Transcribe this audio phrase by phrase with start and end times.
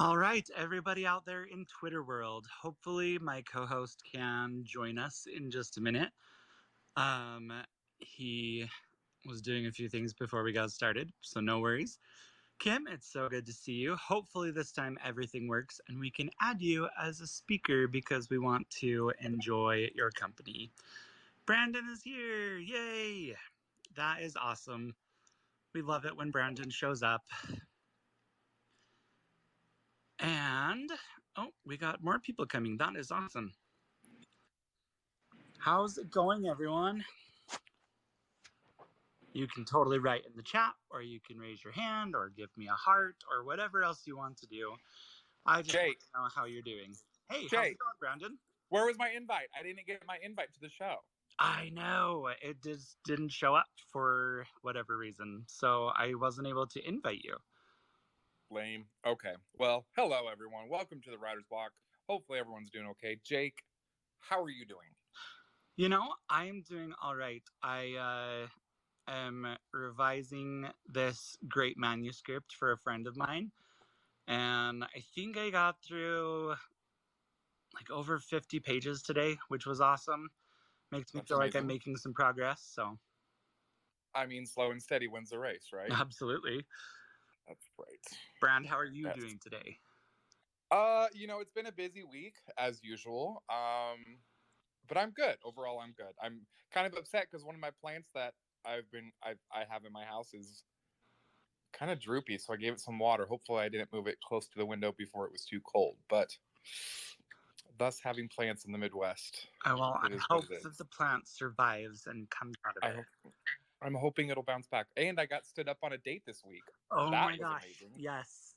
[0.00, 2.46] All right, everybody out there in Twitter world.
[2.62, 6.08] Hopefully, my co-host can join us in just a minute.
[6.96, 7.52] Um,
[7.98, 8.66] he
[9.26, 11.98] was doing a few things before we got started, so no worries.
[12.58, 13.94] Kim, it's so good to see you.
[13.96, 18.38] Hopefully, this time everything works and we can add you as a speaker because we
[18.38, 20.70] want to enjoy your company.
[21.44, 22.56] Brandon is here.
[22.56, 23.36] Yay!
[23.96, 24.94] That is awesome.
[25.74, 27.24] We love it when Brandon shows up.
[30.20, 30.90] And
[31.36, 32.76] oh, we got more people coming.
[32.76, 33.52] That is awesome.
[35.58, 37.04] How's it going, everyone?
[39.32, 42.48] You can totally write in the chat, or you can raise your hand, or give
[42.56, 44.72] me a heart, or whatever else you want to do.
[45.46, 45.82] I just Jake.
[45.82, 46.94] want to know how you're doing.
[47.30, 48.38] Hey, how's it going, Brandon?
[48.70, 49.48] Where was my invite?
[49.58, 50.96] I didn't get my invite to the show.
[51.38, 56.86] I know it just didn't show up for whatever reason, so I wasn't able to
[56.86, 57.36] invite you.
[58.50, 58.90] Lame.
[59.04, 59.36] Okay.
[59.54, 60.68] Well, hello everyone.
[60.68, 61.72] Welcome to the Writer's Block.
[62.08, 63.14] Hopefully everyone's doing okay.
[63.14, 63.64] Jake,
[64.18, 64.96] how are you doing?
[65.76, 67.48] You know, I'm doing all right.
[67.62, 68.48] I uh,
[69.06, 73.52] am revising this great manuscript for a friend of mine,
[74.26, 76.56] and I think I got through
[77.72, 80.30] like over 50 pages today, which was awesome.
[80.90, 82.62] Makes me That's feel like I'm making some progress.
[82.62, 82.98] So,
[84.12, 85.92] I mean, slow and steady wins the race, right?
[85.92, 86.66] absolutely.
[87.50, 88.18] That's right.
[88.40, 89.18] Brand, how are you Yes.
[89.18, 89.80] doing today?
[90.70, 93.42] Uh, you know, it's been a busy week as usual.
[93.50, 94.20] Um,
[94.86, 95.36] but I'm good.
[95.44, 96.14] Overall, I'm good.
[96.22, 98.34] I'm kind of upset because one of my plants that
[98.64, 100.62] I've been I I have in my house is
[101.72, 103.26] kind of droopy, so I gave it some water.
[103.26, 105.96] Hopefully, I didn't move it close to the window before it was too cold.
[106.08, 106.28] But
[107.78, 109.48] thus having plants in the Midwest.
[109.66, 112.94] Oh, well, I hope that the plant survives and comes out of I it.
[112.94, 113.34] hope,
[113.82, 114.86] I'm hoping it'll bounce back.
[114.96, 116.62] And I got stood up on a date this week.
[116.90, 117.62] Oh That my gosh.
[117.64, 117.90] amazing.
[117.96, 118.54] Yes.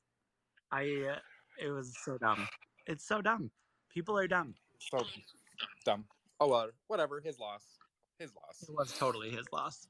[0.72, 0.84] I
[1.14, 1.20] uh,
[1.64, 2.48] it was so dumb.
[2.88, 3.52] It's so dumb.
[3.94, 4.56] People are dumb.
[4.80, 5.00] So
[5.86, 6.06] dumb.
[6.40, 7.22] Oh well, whatever.
[7.22, 7.64] His loss.
[8.20, 8.64] His loss.
[8.68, 9.88] It was totally his loss.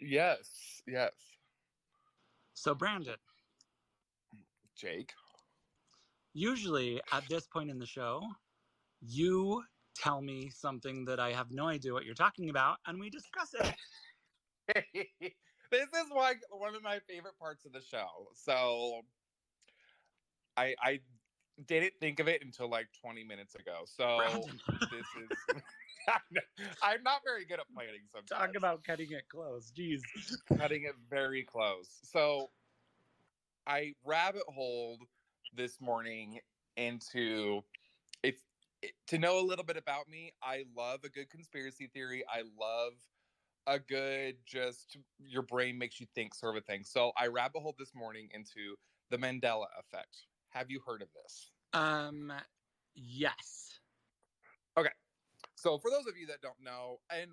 [0.00, 0.82] Yes.
[0.86, 1.12] Yes.
[2.54, 3.16] So Brandon,
[4.76, 5.12] Jake.
[6.34, 8.22] usually at this point in the show,
[9.00, 9.62] you
[9.94, 13.54] tell me something that I have no idea what you're talking about and we discuss
[13.54, 13.74] it.
[15.70, 18.28] this is like one of my favorite parts of the show.
[18.34, 19.02] So
[20.56, 21.00] I I
[21.66, 23.82] didn't think of it until like 20 minutes ago.
[23.84, 24.46] So
[24.90, 25.62] this is
[26.82, 28.30] I'm not very good at planning sometimes.
[28.30, 29.72] talk about cutting it close.
[29.76, 30.00] Jeez.
[30.56, 31.88] cutting it very close.
[32.02, 32.50] So
[33.66, 35.00] I rabbit holed
[35.54, 36.40] this morning
[36.76, 37.62] into
[38.22, 38.36] it,
[39.08, 42.24] to know a little bit about me, I love a good conspiracy theory.
[42.32, 42.94] I love
[43.66, 46.82] a good just your brain makes you think sort of a thing.
[46.84, 48.76] So I rabbit hole this morning into
[49.10, 50.26] the Mandela effect.
[50.50, 51.50] Have you heard of this?
[51.72, 52.32] Um
[52.94, 53.78] yes.
[54.76, 54.90] Okay.
[55.60, 57.30] So, for those of you that don't know, and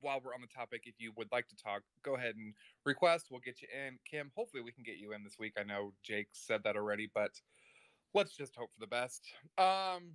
[0.00, 2.54] while we're on the topic, if you would like to talk, go ahead and
[2.84, 3.26] request.
[3.30, 3.98] We'll get you in.
[4.08, 5.54] Kim, hopefully, we can get you in this week.
[5.58, 7.32] I know Jake said that already, but
[8.14, 9.26] let's just hope for the best.
[9.58, 10.12] Um,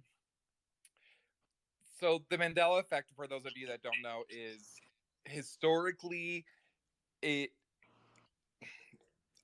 [1.99, 4.79] so, the Mandela effect, for those of you that don't know, is
[5.25, 6.45] historically
[7.21, 7.51] it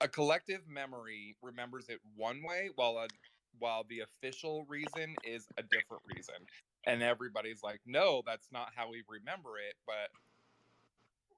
[0.02, 3.08] a collective memory remembers it one way while a
[3.60, 6.36] while the official reason is a different reason
[6.86, 10.10] and everybody's like no that's not how we remember it but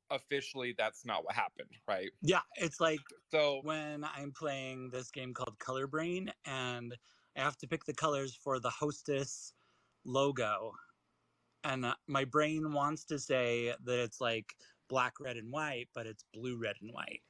[0.10, 5.34] officially that's not what happened right Yeah, it's like so when I'm playing this game
[5.34, 6.96] called Color Brain and
[7.36, 9.54] I have to pick the colors for the hostess
[10.06, 10.74] logo.
[11.68, 14.56] And uh, my brain wants to say that it's like
[14.88, 17.24] black, red, and white, but it's blue, red, and white.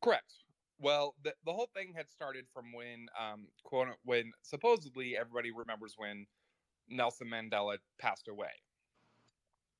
[0.00, 0.34] correct
[0.78, 5.94] well the, the whole thing had started from when um quote when supposedly everybody remembers
[5.96, 6.26] when
[6.88, 8.52] nelson mandela passed away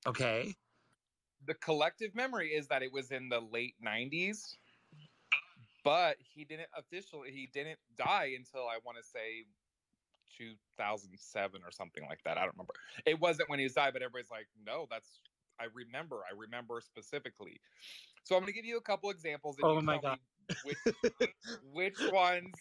[0.06, 0.56] Okay.
[1.44, 4.58] the collective memory is that it was in the late 90s
[5.84, 9.46] but he didn't officially he didn't die until i want to say
[10.37, 12.75] 2007 or something like that i don't remember
[13.06, 15.20] it wasn't when he was died but everybody's like no that's
[15.61, 17.61] i remember i remember specifically
[18.25, 20.19] so i'm going to give you a couple examples Oh my god.
[20.64, 20.76] which,
[21.73, 22.52] which ones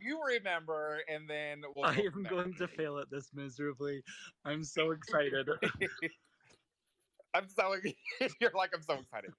[0.00, 4.02] you remember and then we'll I am going to fail at this miserably.
[4.44, 5.48] I'm so excited.
[7.34, 7.74] i'm so
[8.40, 9.30] you're like i'm so excited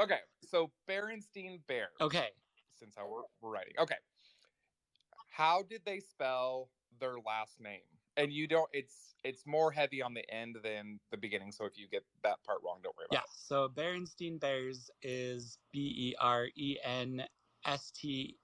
[0.00, 2.28] okay so berenstein bears okay.
[2.74, 3.74] since how we're, we're writing.
[3.78, 3.96] Okay.
[5.28, 6.68] How did they spell
[6.98, 7.82] their last name?
[8.16, 11.52] And you don't it's it's more heavy on the end than the beginning.
[11.52, 13.22] So if you get that part wrong, don't worry about it.
[13.24, 13.24] Yeah.
[13.24, 17.26] about So Berenstein Bears is B E R E N
[17.64, 18.38] S T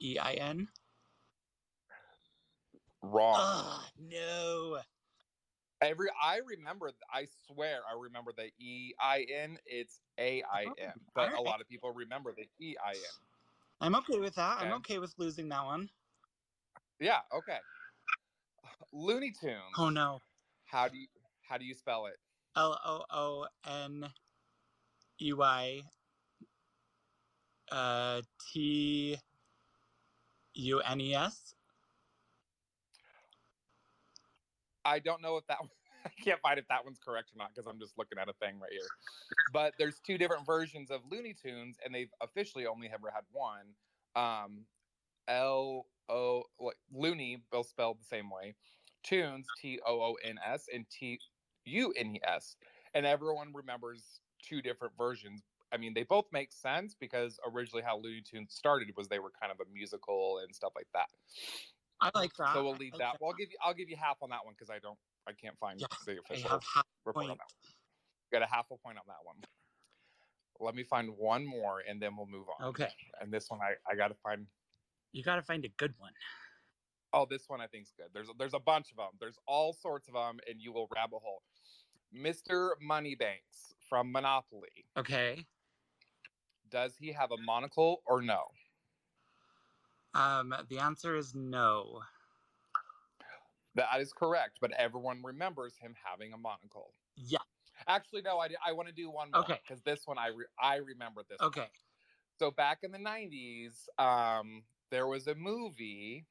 [0.00, 0.68] E I N.
[3.02, 3.38] Wrong.
[3.38, 4.82] Ah, no.
[5.80, 6.92] Every I remember.
[7.10, 9.58] I swear, I remember the E I N.
[9.66, 13.26] It's A I N, Oh, but a lot of people remember the E I N.
[13.80, 14.60] I'm okay with that.
[14.60, 14.76] I'm Okay.
[14.76, 15.90] okay with losing that one.
[17.00, 17.22] Yeah.
[17.32, 17.60] Okay.
[18.92, 19.60] Looney Tunes.
[19.78, 20.20] Oh no.
[20.64, 21.06] How do you
[21.48, 22.14] how do you spell it?
[22.56, 24.06] L O O N
[25.20, 25.82] E Y
[27.70, 28.22] uh
[28.52, 29.16] T
[30.54, 31.54] U N E S.
[34.84, 35.70] I don't know if that one,
[36.04, 38.34] I can't find if that one's correct or not because I'm just looking at a
[38.34, 38.86] thing right here.
[39.52, 43.74] But there's two different versions of Looney Tunes, and they've officially only ever had one.
[44.14, 44.66] Um,
[45.26, 48.54] L O like Looney, both spelled the same way.
[49.02, 51.18] Tunes, T O O N S, and T
[51.66, 52.56] U N E S,
[52.94, 55.42] and everyone remembers two different versions.
[55.72, 59.32] I mean, they both make sense because originally how Looney Tunes started was they were
[59.40, 61.06] kind of a musical and stuff like that.
[62.00, 62.54] I like that.
[62.54, 63.16] So we'll leave like that.
[63.20, 63.56] Well, I'll give you.
[63.62, 64.98] I'll give you half on that one because I don't.
[65.26, 66.60] I can't find Yeah, the official
[67.04, 67.38] report on that.
[67.38, 68.30] One.
[68.32, 69.36] Got a half a point on that one.
[70.60, 72.68] Let me find one more and then we'll move on.
[72.68, 72.88] Okay.
[73.20, 74.46] And this one, I I got to find.
[75.14, 76.10] You got to find a good one.
[77.12, 78.08] Oh, this one I think's good.
[78.12, 79.10] There's there's a bunch of them.
[79.20, 81.42] There's all sorts of them, and you will rabbit hole.
[82.14, 82.70] Mr.
[82.82, 84.84] Moneybanks from Monopoly.
[84.96, 85.46] Okay.
[86.68, 88.42] Does he have a monocle or no?
[90.14, 92.00] Um, the answer is no.
[93.76, 96.92] That is correct, but everyone remembers him having a monocle.
[97.16, 97.38] Yeah.
[97.86, 98.38] Actually, no.
[98.38, 99.60] I, I want to do one more Okay.
[99.66, 101.38] because this one I re- I remember this.
[101.38, 101.48] one.
[101.48, 101.66] Okay.
[102.40, 104.62] so back in the 90s um
[104.94, 106.24] there was a movie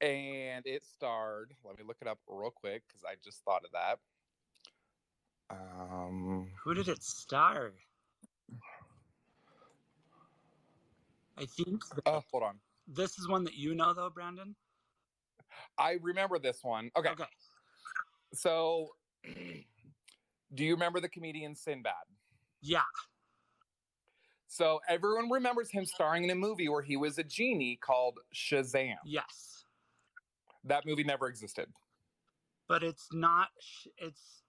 [0.00, 3.70] and it starred let me look it up real quick because i just thought of
[3.72, 3.98] that
[5.50, 7.72] um Who did it star?
[11.36, 14.56] I think th- oh hold on this is one that you know, though, Brandon.
[15.76, 17.24] i remember this one okay, Okay.
[18.32, 18.96] so
[20.54, 21.92] do you remember the comedian sinbad
[22.62, 22.80] Yeah.
[24.48, 28.96] So everyone remembers him starring in a movie where he was a genie called shazam
[29.04, 29.64] Yes.
[30.64, 31.68] that movie never existed
[32.68, 33.48] But it's not.
[33.98, 34.42] It's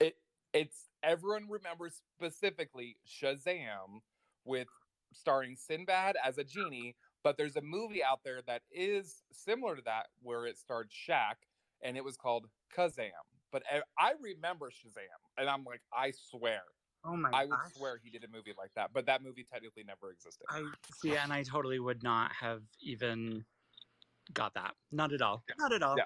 [0.00, 0.16] it
[0.52, 4.00] it's everyone remembers specifically Shazam
[4.44, 4.68] with
[5.12, 9.82] starring Sinbad as a genie, but there's a movie out there that is similar to
[9.82, 11.36] that where it starred Shaq
[11.82, 13.10] and it was called Kazam.
[13.52, 16.62] But I- I remember Shazam and I'm like, I swear,
[17.04, 17.72] oh my I would gosh.
[17.76, 20.44] swear he did a movie like that, but that movie technically never existed.
[20.48, 20.62] I
[21.00, 23.44] see, and I totally would not have even
[24.32, 24.74] got that.
[24.92, 25.42] Not at all.
[25.48, 25.54] Yeah.
[25.58, 25.96] Not at all.
[25.96, 26.04] Yeah.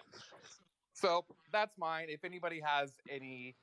[0.93, 2.07] So that's mine.
[2.09, 3.55] If anybody has any,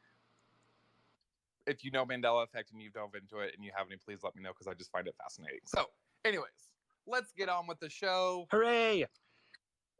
[1.67, 4.19] if you know Mandela Effect and you've dove into it and you have any, please
[4.23, 5.59] let me know because I just find it fascinating.
[5.65, 5.87] So,
[6.23, 6.45] anyways,
[7.05, 8.47] let's get on with the show.
[8.51, 9.05] Hooray!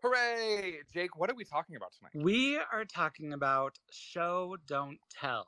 [0.01, 0.79] Hooray!
[0.93, 2.23] Jake, what are we talking about tonight?
[2.23, 5.47] We are talking about show don't tell.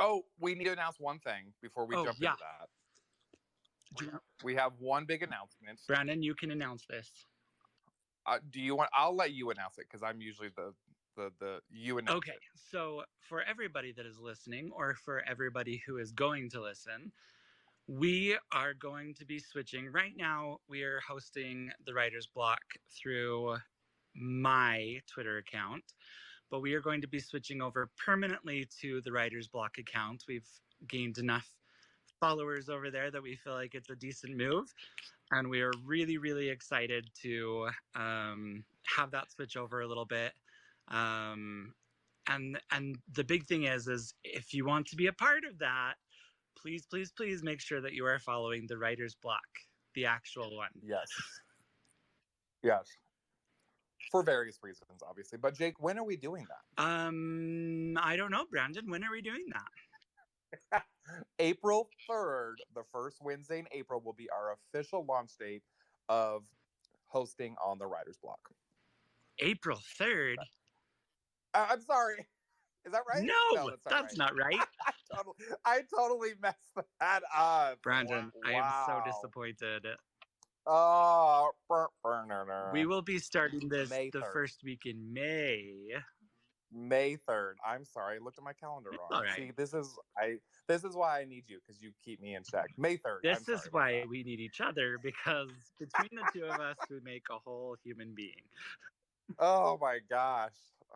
[0.00, 2.32] Oh, we need to announce one thing before we Oh, jump yeah.
[2.32, 2.70] into that.
[4.00, 5.80] You- We have one big announcement.
[5.86, 7.26] Brandon, you can announce this.
[8.26, 8.90] Uh, do you want?
[8.94, 10.74] I'll let you announce it because I'm usually the
[11.16, 12.42] the the you announce Okay, it.
[12.54, 17.12] so for everybody that is listening, or for everybody who is going to listen,
[17.86, 19.90] we are going to be switching.
[19.92, 23.58] Right now, we are hosting the writer's block through
[24.14, 25.94] my Twitter account,
[26.50, 30.24] but we are going to be switching over permanently to the writer's block account.
[30.28, 30.48] We've
[30.88, 31.48] gained enough
[32.18, 34.72] followers over there that we feel like it's a decent move.
[35.32, 38.64] And we are really, really excited to um,
[38.96, 40.32] have that switch over a little bit
[40.90, 41.72] um,
[42.28, 45.58] and and the big thing is is if you want to be a part of
[45.58, 45.94] that
[46.60, 49.40] please please please make sure that you are following the writer's block
[49.94, 51.08] the actual one Yes.
[52.62, 52.86] Yes.
[54.10, 55.38] For various reasons, obviously.
[55.38, 56.82] But Jake, when are we doing that?
[56.82, 60.82] um i don't know brandon when are we doing that
[61.38, 65.62] April 3rd, the first Wednesday in April, will be our official launch date
[66.08, 66.42] of
[67.06, 68.40] hosting on the Writer's Block.
[69.40, 70.36] april 3rd
[71.54, 72.26] Uh, I'm sorry.
[72.84, 73.24] Is that right?
[73.24, 77.82] no, that's, not right I totally, I totally messed that up.
[77.82, 79.86] brandon i am so disappointed
[80.66, 82.70] Oh, burr, burr, ner, ner.
[82.72, 84.32] we will be starting this May the 3rd.
[84.32, 85.94] first week in may
[86.72, 87.54] May 3rd.
[87.66, 88.16] I'm sorry.
[88.20, 89.08] I looked at my calendar wrong.
[89.10, 89.34] all right.
[89.36, 90.36] See, this is I
[90.68, 92.66] this is why I need you because you keep me in check.
[92.78, 93.18] May 3rd.
[93.24, 97.00] I'm this is why we need each other because between the two of us we
[97.00, 98.42] make a whole human being
[99.38, 100.52] Oh my gosh.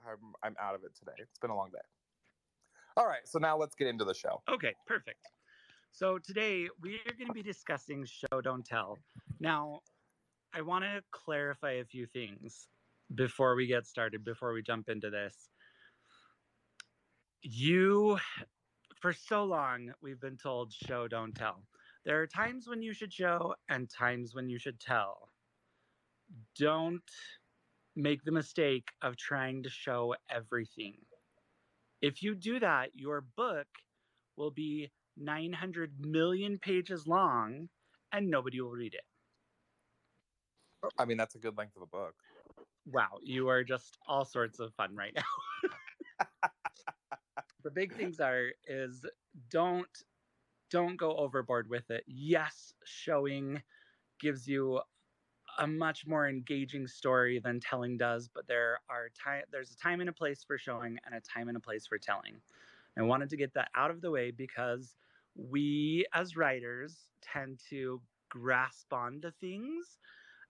[0.06, 1.12] I'm I'm out of it today.
[1.18, 1.78] It's been a long day.
[2.96, 4.42] All right, so now let's get into the show.
[4.48, 5.18] Okay, perfect.
[5.96, 8.98] So today we are going to be discussing show don't tell.
[9.38, 9.82] Now,
[10.52, 12.66] I want to clarify a few things
[13.14, 15.50] before we get started, before we jump into this.
[17.42, 18.18] You,
[19.00, 21.62] for so long, we've been told show don't tell.
[22.04, 25.28] There are times when you should show and times when you should tell.
[26.58, 27.08] Don't
[27.94, 30.96] make the mistake of trying to show everything.
[32.02, 33.68] If you do that, your book
[34.36, 37.68] will be 900 million pages long
[38.12, 39.04] and nobody will read it.
[40.98, 42.14] I mean, that's a good length of a book.
[42.86, 45.22] Wow, you are just all sorts of fun right now.
[47.64, 49.04] the big things are is
[49.50, 49.88] don't
[50.70, 52.04] don't go overboard with it.
[52.06, 53.62] Yes, showing
[54.20, 54.80] gives you
[55.58, 60.00] a much more engaging story than telling does, but there are time there's a time
[60.00, 62.40] and a place for showing and a time and a place for telling.
[62.98, 64.96] I wanted to get that out of the way because
[65.34, 69.98] we as writers tend to grasp onto things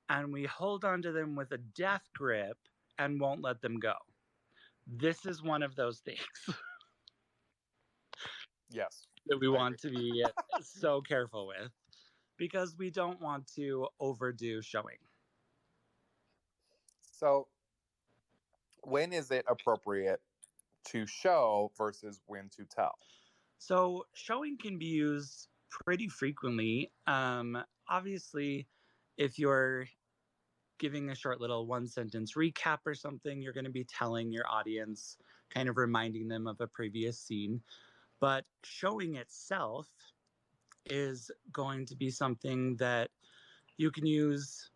[0.09, 2.59] and we hold on to them with a death grip
[2.99, 3.95] and won't let them go.
[4.87, 6.21] This is one of those things
[8.71, 9.07] Yes.
[9.27, 11.73] that we want to be uh, so careful with
[12.37, 14.99] because we don't want to overdo showing.
[17.01, 17.49] So,
[18.83, 20.21] when is it appropriate
[20.87, 22.99] to show versus when to tell?
[23.59, 26.91] So showing can be used pretty frequently.
[27.07, 28.67] Um, obviously,
[29.17, 29.87] if you're
[30.79, 34.45] giving a short little one sentence recap or something, you're going to be telling your
[34.51, 35.17] audience,
[35.51, 37.61] kind of reminding them of a previous scene.
[38.21, 39.89] But showing itself
[40.87, 43.11] is going to be something that
[43.77, 44.71] you can use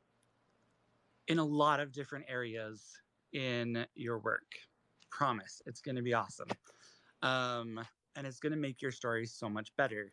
[1.29, 2.99] in a lot of different areas
[3.33, 4.47] in your work.
[5.11, 6.49] Promise, it's going to be awesome.
[7.23, 7.81] Um,
[8.17, 10.13] and it's going to make your story so much better.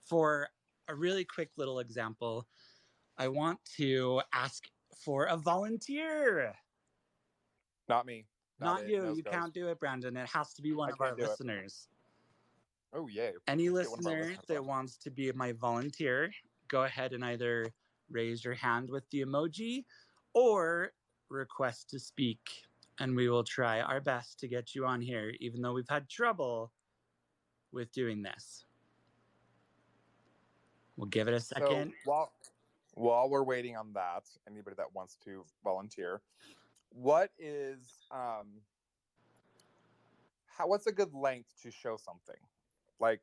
[0.00, 0.48] For
[0.88, 2.46] a really quick little example,
[3.18, 4.64] I want to ask
[5.04, 6.54] for a volunteer.
[7.88, 8.26] Not me.
[8.60, 8.90] Not, it.
[8.90, 9.14] you.
[9.14, 9.32] You goes.
[9.32, 10.16] can't do it, Brandon.
[10.16, 11.28] It has to be one I of our can't it.
[11.28, 11.88] listeners.
[12.92, 13.32] Oh yay!
[13.46, 16.30] Any Get one of our listener that wants to be my volunteer,
[16.68, 17.66] go ahead and either
[18.10, 19.84] raise your hand with the emoji
[20.34, 20.92] or
[21.28, 22.40] request to speak.
[22.98, 26.08] And we will try our best to get you on here, even though we've had
[26.08, 26.72] trouble
[27.72, 28.64] with doing this.
[30.96, 31.92] We'll give it a second.
[32.04, 32.32] So while
[32.94, 36.22] while we're waiting on that, anybody that wants to volunteer,
[36.90, 38.46] what is um
[40.46, 42.40] how what's a good length to show something?
[42.98, 43.20] Like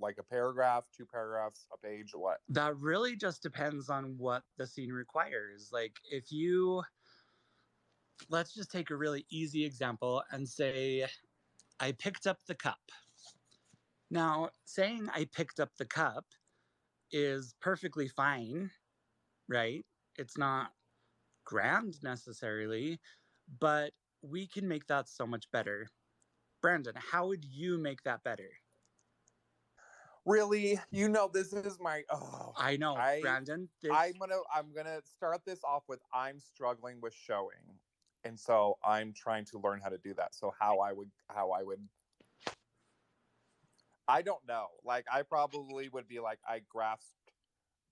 [0.00, 2.38] like a paragraph, two paragraphs, a page, what?
[2.48, 5.70] that really just depends on what the scene requires.
[5.72, 6.82] Like if you
[8.28, 11.06] let's just take a really easy example and say
[11.80, 12.80] I picked up the cup.
[14.10, 16.24] Now, saying I picked up the cup
[17.10, 18.70] is perfectly fine,
[19.48, 19.84] right?
[20.16, 20.72] It's not
[21.44, 23.00] grand necessarily,
[23.60, 25.88] but we can make that so much better.
[26.60, 28.50] Brandon, how would you make that better?
[30.24, 30.78] Really?
[30.92, 33.68] You know this is my oh I know, I- Brandon.
[33.82, 37.80] This, I'm gonna I'm gonna start this off with I'm struggling with showing.
[38.24, 40.34] And so I'm trying to learn how to do that.
[40.34, 41.80] So how I would how I would
[44.08, 44.66] I don't know.
[44.84, 47.14] Like I probably would be like I grasped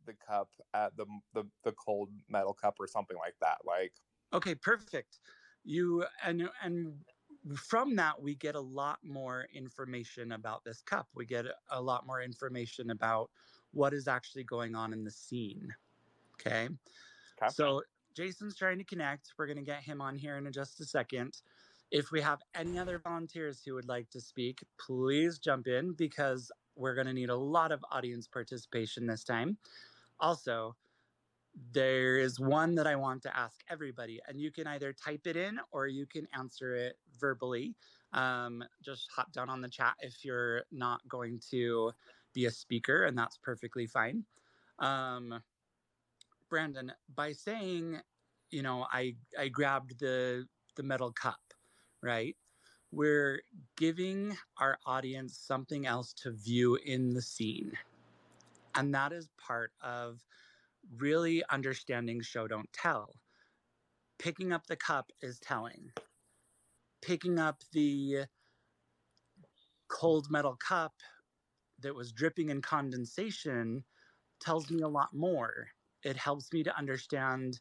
[0.06, 3.58] the cup at the the the cold metal cup or something like that.
[3.64, 3.92] Like
[4.32, 5.18] Okay, perfect.
[5.64, 6.94] You and and
[7.56, 11.08] from that we get a lot more information about this cup.
[11.14, 13.30] We get a lot more information about
[13.72, 15.74] what is actually going on in the scene.
[16.34, 16.68] Okay?
[17.42, 17.52] okay.
[17.52, 17.82] So
[18.14, 19.32] Jason's trying to connect.
[19.38, 21.42] We're going to get him on here in just a second.
[21.90, 26.52] If we have any other volunteers who would like to speak, please jump in because
[26.76, 29.58] we're going to need a lot of audience participation this time.
[30.20, 30.76] Also,
[31.72, 35.36] there is one that I want to ask everybody, and you can either type it
[35.36, 37.74] in or you can answer it verbally.
[38.12, 41.92] Um, just hop down on the chat if you're not going to
[42.32, 44.24] be a speaker, and that's perfectly fine.
[44.78, 45.42] Um,
[46.50, 48.00] Brandon, by saying,
[48.50, 51.54] you know, I I grabbed the the metal cup,
[52.02, 52.36] right?
[52.92, 53.42] We're
[53.76, 57.72] giving our audience something else to view in the scene.
[58.74, 60.20] And that is part of
[60.98, 63.14] really understanding show don't tell.
[64.18, 65.92] Picking up the cup is telling.
[67.02, 68.26] Picking up the
[69.88, 70.94] cold metal cup
[71.80, 73.84] that was dripping in condensation
[74.40, 75.68] tells me a lot more.
[76.02, 77.60] It helps me to understand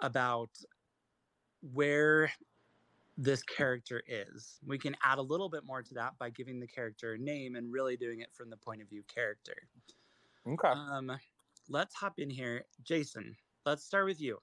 [0.00, 0.50] about
[1.60, 2.30] where
[3.16, 4.58] this character is.
[4.66, 7.56] We can add a little bit more to that by giving the character a name
[7.56, 9.54] and really doing it from the point of view character.
[10.48, 10.68] Okay.
[10.68, 11.12] Um,
[11.68, 12.64] let's hop in here.
[12.82, 14.38] Jason, let's start with you.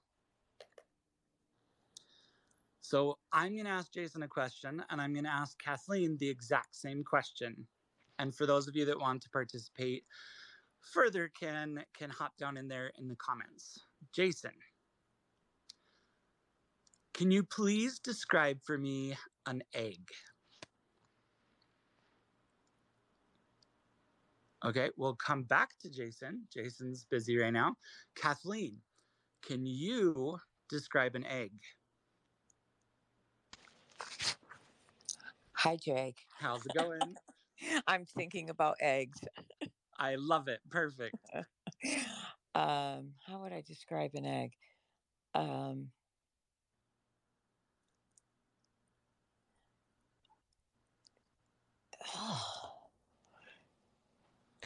[2.80, 6.28] So I'm going to ask Jason a question, and I'm going to ask Kathleen the
[6.28, 7.66] exact same question.
[8.18, 10.04] And for those of you that want to participate
[10.82, 13.78] further, can can hop down in there in the comments.
[14.12, 14.52] Jason,
[17.14, 20.00] can you please describe for me an egg?
[24.64, 26.46] Okay, we'll come back to Jason.
[26.52, 27.76] Jason's busy right now.
[28.14, 28.76] Kathleen,
[29.42, 31.52] can you describe an egg?
[35.54, 36.18] Hi, Jake.
[36.38, 37.16] How's it going?
[37.86, 39.20] I'm thinking about eggs.
[40.00, 40.60] I love it.
[40.70, 41.16] Perfect.
[42.52, 44.54] Um, how would I describe an egg?
[45.34, 45.92] Um,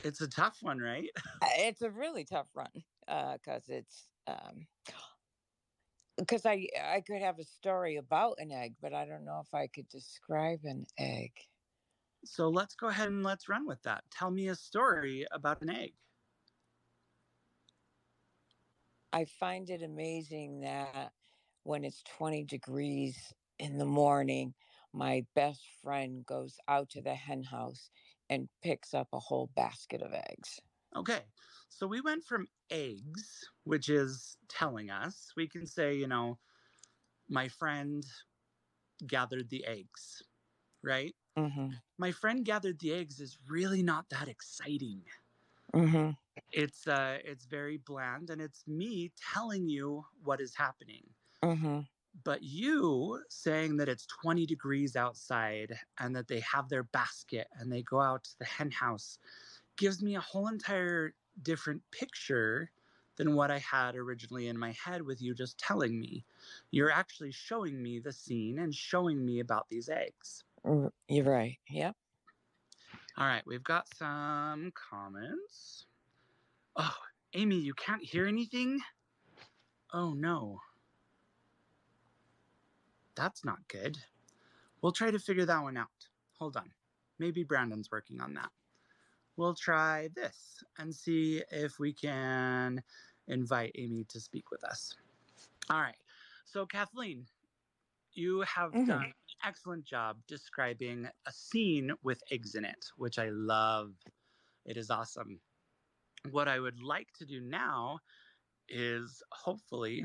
[0.02, 1.10] It's a tough one, right?
[1.58, 2.70] it's a really tough run
[3.06, 4.66] because it's um,
[6.16, 9.52] because I I could have a story about an egg, but I don't know if
[9.54, 11.32] I could describe an egg.
[12.25, 14.04] So let's go ahead and let's run with that.
[14.11, 15.95] Tell me a story about an egg.
[19.12, 21.12] I find it amazing that
[21.62, 24.54] when it's 20 degrees in the morning,
[24.93, 27.90] my best friend goes out to the hen house
[28.28, 30.61] and picks up a whole basket of eggs.
[30.97, 31.23] Okay.
[31.69, 36.38] So we went from eggs, which is telling us, we can say, you know,
[37.28, 38.04] my friend
[39.07, 40.23] gathered the eggs,
[40.83, 41.14] right?
[41.36, 41.70] Mm-hmm.
[41.98, 45.02] My friend gathered the eggs is really not that exciting.
[45.74, 46.10] Mm-hmm.
[46.52, 51.02] It's uh it's very bland and it's me telling you what is happening.
[51.42, 51.80] Mm-hmm.
[52.22, 57.73] But you saying that it's 20 degrees outside and that they have their basket and
[57.73, 59.18] they go out to the hen house
[59.76, 62.70] gives me a whole entire different picture
[63.16, 66.25] than what I had originally in my head with you just telling me.
[66.70, 70.44] You're actually showing me the scene and showing me about these eggs.
[70.64, 71.58] R- You're right.
[71.68, 71.96] Yep.
[73.16, 75.86] All right, we've got some comments.
[76.76, 76.94] Oh,
[77.34, 78.80] Amy, you can't hear anything?
[79.92, 80.60] Oh no.
[83.14, 83.96] That's not good.
[84.82, 85.88] We'll try to figure that one out.
[86.38, 86.72] Hold on.
[87.20, 88.50] Maybe Brandon's working on that.
[89.36, 92.82] We'll try this and see if we can
[93.28, 94.96] invite Amy to speak with us.
[95.70, 95.96] All right.
[96.44, 97.26] So, Kathleen,
[98.12, 98.86] you have Mhm.
[98.86, 103.92] done excellent job describing a scene with eggs in it, which I love.
[104.64, 105.40] It is awesome.
[106.30, 107.99] What I would like to do now
[108.68, 110.04] is hopefully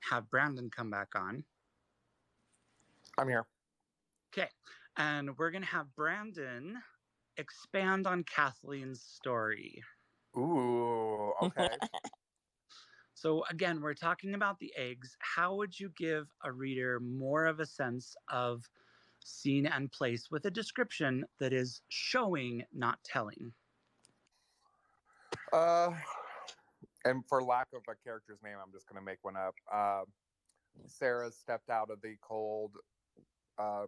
[0.00, 1.44] have Brandon come back on.
[3.18, 3.46] I'm here.
[4.36, 4.48] Okay.
[4.96, 6.76] And we're going to have Brandon
[7.36, 9.82] expand on Kathleen's story.
[10.36, 11.68] Ooh, okay.
[13.22, 15.16] So, again, we're talking about the eggs.
[15.20, 18.68] How would you give a reader more of a sense of
[19.24, 23.52] scene and place with a description that is showing, not telling?
[25.52, 25.90] uh,
[27.04, 29.54] and for lack of a character's name, I'm just going to make one up.
[29.72, 30.02] Uh,
[30.88, 32.72] Sarah stepped out of the cold
[33.56, 33.84] uh,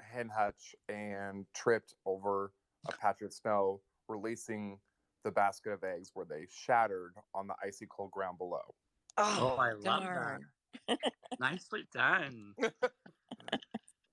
[0.00, 2.50] hen hutch and tripped over
[2.88, 4.80] a patch of snow, releasing
[5.24, 8.74] the basket of eggs where they shattered on the icy cold ground below.
[9.16, 10.98] Oh, oh I love that.
[11.40, 12.54] Nicely done.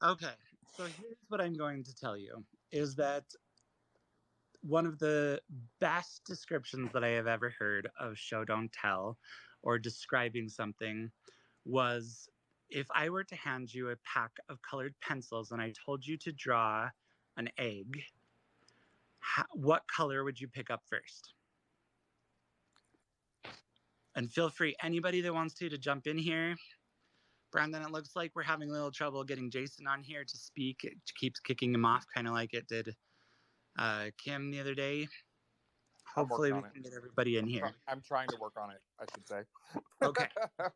[0.04, 0.34] okay,
[0.76, 3.24] so here's what I'm going to tell you is that
[4.62, 5.39] one of the
[5.80, 9.17] best descriptions that I have ever heard of show don't tell
[9.62, 11.12] or describing something
[11.65, 12.28] was
[12.70, 16.17] if I were to hand you a pack of colored pencils and I told you
[16.17, 16.89] to draw
[17.38, 18.02] an egg,
[19.35, 21.33] ho- what color would you pick up first?
[24.15, 26.55] And feel free, anybody that wants to, to jump in here.
[27.51, 30.83] Brandon, it looks like we're having a little trouble getting Jason on here to speak.
[30.83, 32.95] It keeps kicking him off, kind of like it did
[33.77, 35.07] uh, Kim the other day.
[36.15, 36.73] Hopefully, we on it.
[36.73, 37.71] can get everybody in here.
[37.87, 39.41] I'm trying to work on it, I should say.
[40.03, 40.27] Okay.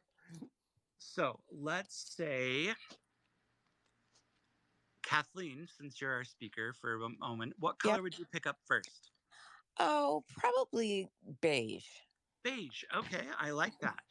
[1.03, 2.69] So let's say,
[5.03, 7.81] Kathleen, since you're our speaker for a moment, what Yep.
[7.81, 9.11] color would you pick up first?
[9.79, 11.09] Oh, probably
[11.41, 11.87] beige.
[12.43, 12.83] Beige.
[12.95, 14.03] Okay, I like that.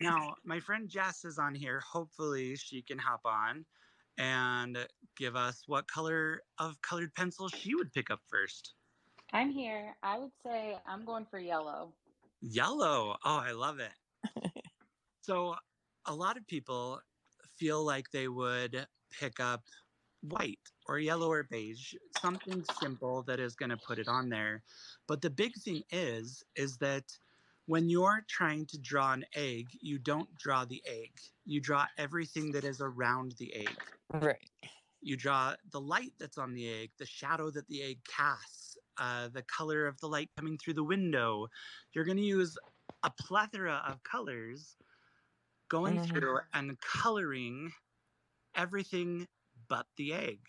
[0.00, 1.80] now, my friend Jess is on here.
[1.80, 3.66] Hopefully, she can hop on
[4.18, 8.74] and give us what color of colored pencil she would pick up first.
[9.32, 9.96] I'm here.
[10.02, 11.94] I would say I'm going for yellow.
[12.42, 13.16] Yellow.
[13.24, 13.92] Oh, I love it.
[15.22, 15.56] so,
[16.06, 17.00] a lot of people
[17.56, 19.62] feel like they would pick up
[20.22, 24.62] white or yellow or beige, something simple that is going to put it on there.
[25.06, 27.18] But the big thing is, is that
[27.66, 31.20] when you're trying to draw an egg, you don't draw the egg.
[31.44, 33.78] You draw everything that is around the egg.
[34.12, 34.50] Right.
[35.00, 39.28] You draw the light that's on the egg, the shadow that the egg casts, uh,
[39.28, 41.48] the color of the light coming through the window.
[41.92, 42.58] You're going to use
[43.02, 44.76] a plethora of colors
[45.68, 46.00] going Mhm.
[46.00, 47.72] through and coloring
[48.54, 49.28] everything
[49.70, 50.40] but the egg.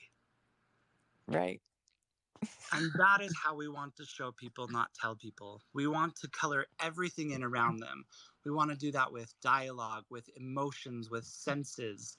[1.27, 1.61] Right.
[2.73, 5.61] And that is how we want to show people, not tell people.
[5.73, 8.03] We want to color everything in around them.
[8.43, 12.17] We want to do that with dialogue, with emotions, with senses.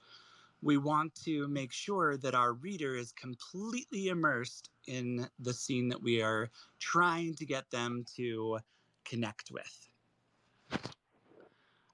[0.62, 6.00] We want to make sure that our reader is completely immersed in the scene that
[6.00, 8.60] we are trying to get them to
[9.04, 9.88] connect with.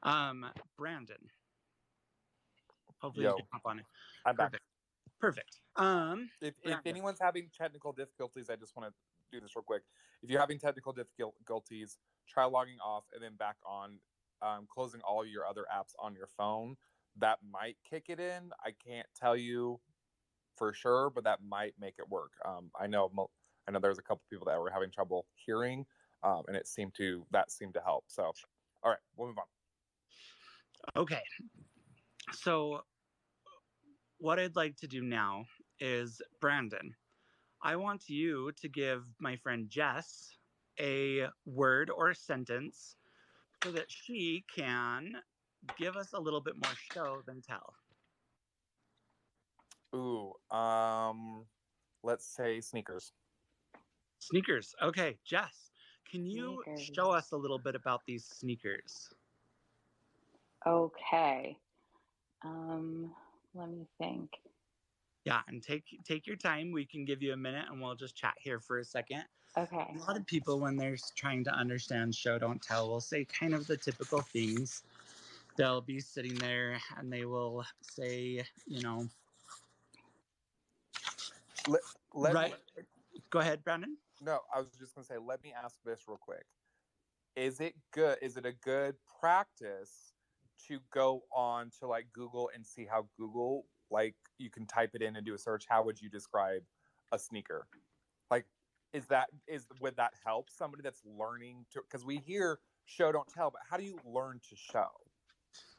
[0.03, 0.45] Um,
[0.77, 1.17] Brandon.
[2.99, 3.31] Hopefully Yo.
[3.31, 3.87] you can hop on it.
[4.27, 4.53] I'm back.
[5.21, 5.59] Perfect.
[5.77, 8.95] Um, If, if anyone's having technical difficulties, I just want to
[9.33, 9.83] do this real quick.
[10.23, 13.99] If you're having technical difficulties, try logging off and then back on,
[14.43, 16.77] um, closing all your other apps on your phone.
[17.17, 18.51] That might kick it in.
[18.65, 19.81] I can't tell you
[20.57, 22.33] for sure, but that might make it work.
[22.45, 23.11] Um, I know,
[23.67, 25.85] I know there's a couple people that were having trouble hearing,
[26.23, 28.05] um, and it seemed to that seemed to help.
[28.09, 28.33] So,
[28.83, 31.03] all right, we'll move on.
[31.03, 31.23] Okay.
[32.33, 32.83] So,
[34.19, 35.45] what I'd like to do now
[35.81, 36.95] is, Brandon,
[37.63, 40.37] I want you to give my friend Jess
[40.81, 42.97] a word or a sentence
[43.63, 45.15] so that she can
[45.77, 47.75] give us a little bit more show than tell.
[49.95, 51.47] Ooh, um,
[52.03, 53.13] let's say sneakers.
[54.21, 54.75] Sneakers.
[54.83, 55.71] Okay, Jess,
[56.11, 56.91] can you Sneakers.
[56.95, 59.15] show us a little bit about these sneakers?
[60.67, 61.57] Okay.
[62.43, 63.15] Um,
[63.59, 64.31] let me think.
[65.25, 66.73] Yeah, and take take your time.
[66.73, 69.25] We can give you a minute and we'll just chat here for a second.
[69.57, 69.95] Okay.
[69.95, 73.55] A lot of people, when they're trying to understand show don't tell, will say kind
[73.55, 74.85] of the typical things.
[75.57, 79.09] They'll be sitting there and they will say, you know,
[81.67, 82.55] Let right.
[82.77, 82.85] me,
[83.31, 83.97] Go ahead, Brandon.
[84.23, 86.45] No, I was just gonna say, let me ask this real quick.
[87.37, 88.19] Is it good?
[88.23, 90.13] Is it a good practice
[90.67, 95.03] to go on to like Google and see how Google like you can type it
[95.03, 95.65] in and do a search?
[95.69, 96.63] How would you describe
[97.13, 97.67] a sneaker?
[98.31, 98.47] Like,
[98.93, 101.81] is that is would that help somebody that's learning to?
[101.83, 104.89] Because we hear show don't tell, but how do you learn to show?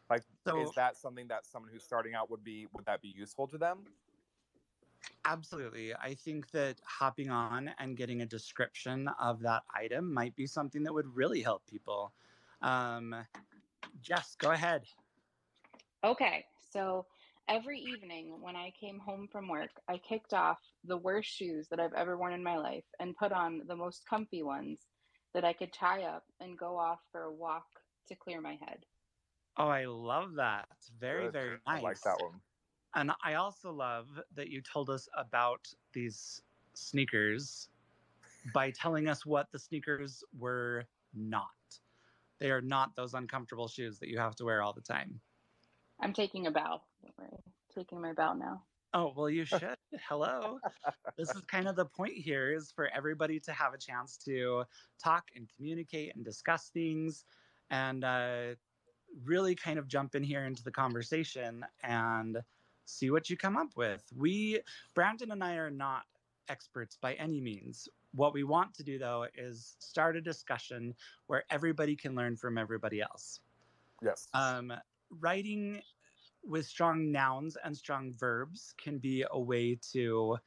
[0.10, 3.10] Like, So- is that something that someone who's starting out would be would that be
[3.10, 3.86] useful to them?
[5.26, 5.94] Absolutely.
[5.96, 10.84] I think that hopping on and getting a description of that item might be something
[10.84, 12.14] that would really help people.
[12.62, 13.16] Um,
[14.02, 14.84] Jess, go ahead.
[16.04, 16.46] Okay.
[16.72, 17.06] So
[17.48, 21.80] every evening when I came home from work, I kicked off the worst shoes that
[21.80, 24.80] I've ever worn in my life and put on the most comfy ones
[25.34, 27.66] that I could tie up and go off for a walk
[28.08, 28.86] to clear my head.
[29.58, 30.68] Oh, I love that.
[31.00, 31.34] Very, Good.
[31.34, 31.80] very nice.
[31.80, 32.40] I like that one.
[32.96, 36.42] And I also love that you told us about these
[36.74, 37.70] sneakers
[38.54, 41.50] by telling us what the sneakers were not.
[42.40, 45.20] They are not those uncomfortable shoes that you have to wear all the time.
[46.00, 46.82] I'm taking a bow.
[47.02, 47.44] Don't worry.
[47.76, 48.64] Taking my bow now.
[48.94, 49.76] Oh, well, you should.
[50.08, 50.60] Hello.
[51.18, 54.64] this is kind of the point here is for everybody to have a chance to
[55.04, 57.26] talk and communicate and discuss things
[57.70, 58.56] and uh,
[59.24, 62.38] really kind of jump in here into the conversation and
[62.86, 64.04] see what you come up with.
[64.16, 64.62] We,
[64.96, 66.04] Brandon and I are not
[66.50, 67.88] experts by any means.
[68.14, 70.96] What we want to do though is start a discussion
[71.28, 73.40] where everybody can learn from everybody else.
[74.02, 74.28] Yes.
[74.34, 74.74] Um,
[75.20, 75.82] writing
[76.44, 80.38] with strong nouns and strong verbs can be a way to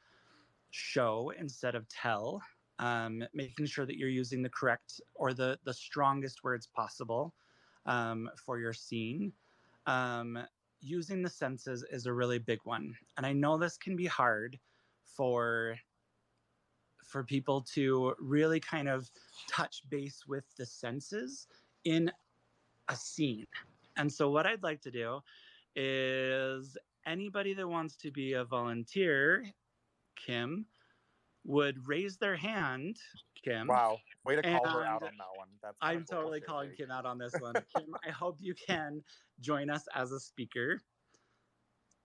[0.71, 2.41] show instead of tell.
[2.79, 7.33] Um, making sure that you're using the correct or the the strongest words possible
[7.85, 9.31] um, for your scene.
[9.85, 10.39] Um,
[10.81, 14.59] using the senses is a really big one, and I know this can be hard
[15.05, 15.77] for
[17.13, 19.09] for people to really kind of
[19.47, 21.47] touch base with the senses
[21.85, 22.11] in
[22.89, 23.45] a scene.
[23.97, 25.21] And so, what I'd like to do
[25.75, 29.45] is anybody that wants to be a volunteer,
[30.15, 30.65] Kim,
[31.45, 32.97] would raise their hand.
[33.43, 33.67] Kim.
[33.67, 33.99] Wow.
[34.25, 35.49] Way to call her out on that one.
[35.61, 37.53] That's I'm totally calling Kim out on this one.
[37.75, 39.03] Kim, I hope you can
[39.39, 40.81] join us as a speaker.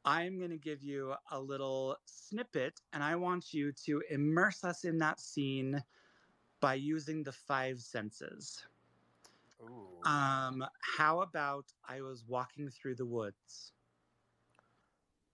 [0.09, 4.85] I'm going to give you a little snippet, and I want you to immerse us
[4.87, 5.83] in that scene
[6.61, 8.65] by using the five senses.
[9.63, 10.09] Ooh.
[10.09, 10.65] Um,
[10.97, 13.73] how about I was walking through the woods?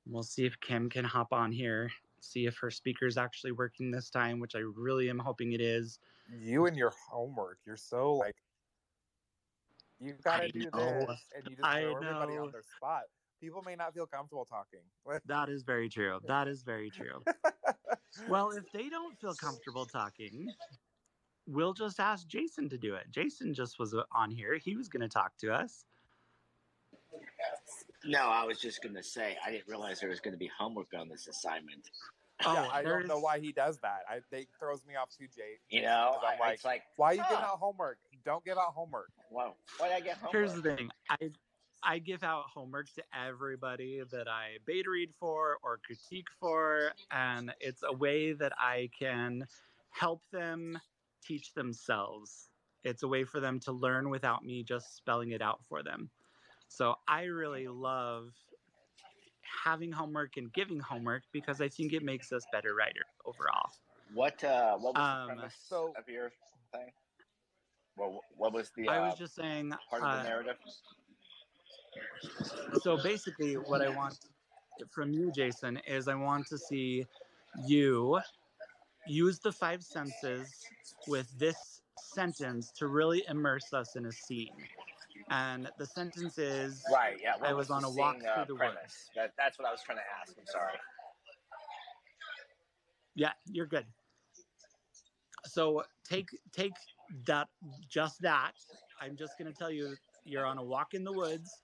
[0.08, 4.10] We'll see if Kim can hop on here, see if her speaker's actually working this
[4.10, 6.00] time, which I really am hoping it is.
[6.28, 7.58] You and your homework.
[7.64, 8.34] You're so like
[10.00, 11.06] you've gotta I do know.
[11.06, 13.04] this, and you just throw everybody on their spot.
[13.44, 14.80] People may not feel comfortable talking.
[15.26, 16.18] That is very true.
[16.26, 17.22] That is very true.
[18.28, 20.48] Well, if they don't feel comfortable talking,
[21.48, 23.10] we'll just ask Jason to do it.
[23.10, 24.54] Jason just was uh, on here.
[24.56, 25.84] He was going to talk to us.
[28.04, 30.46] No, I was just going to say I didn't realize there was going to be
[30.46, 31.90] homework on this assignment.
[32.46, 34.02] yeah, Oh, I don't know why he does that.
[34.08, 35.58] I they throws me off too, Jay.
[35.70, 37.98] You know, 'cause I'm I, like, it's like, why are you giving out homework?
[38.24, 39.10] Don't give out homework.
[39.28, 40.32] Well, why did I get homework?
[40.32, 40.90] Here's the thing.
[41.10, 41.32] I
[41.84, 47.52] I give out homework to everybody that I beta read for or critique for, and
[47.60, 49.46] it's a way that I can
[49.90, 50.78] help them
[51.22, 52.48] teach themselves.
[52.84, 56.10] It's a way for them to learn without me just spelling it out for them.
[56.68, 58.32] So I really love
[59.64, 63.70] having homework and giving homework because I think it makes us better writers overall.
[64.12, 66.32] What uh, what was Um, the premise so- of your
[66.72, 66.92] thing?
[67.96, 70.56] Well, what was the uh, I was just saying part of uh, the narrative?
[72.82, 74.18] So basically what i want
[74.90, 77.04] from you jason is i want to see
[77.66, 78.20] you
[79.06, 80.66] use the five senses
[81.06, 84.54] with this sentence to really immerse us in a scene
[85.30, 87.18] and the sentence is Right.
[87.22, 87.36] Yeah.
[87.38, 88.80] What I was the on a walk uh, through the premise?
[88.82, 89.10] woods.
[89.16, 90.34] That, that's what I was trying to ask.
[90.38, 90.72] I'm sorry.
[93.14, 93.86] yeah you're good
[95.46, 96.72] so take take
[97.26, 97.48] that
[97.88, 98.52] just that
[99.00, 101.62] i'm just going to tell you you're on a walk in the woods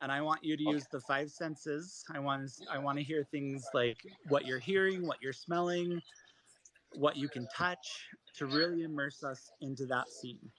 [0.00, 0.72] and i want you to Okay.
[0.72, 5.06] use the five senses i want i want to hear things like what you're hearing
[5.06, 6.02] what you're smelling
[6.94, 10.52] what you can touch to really immerse us into that scene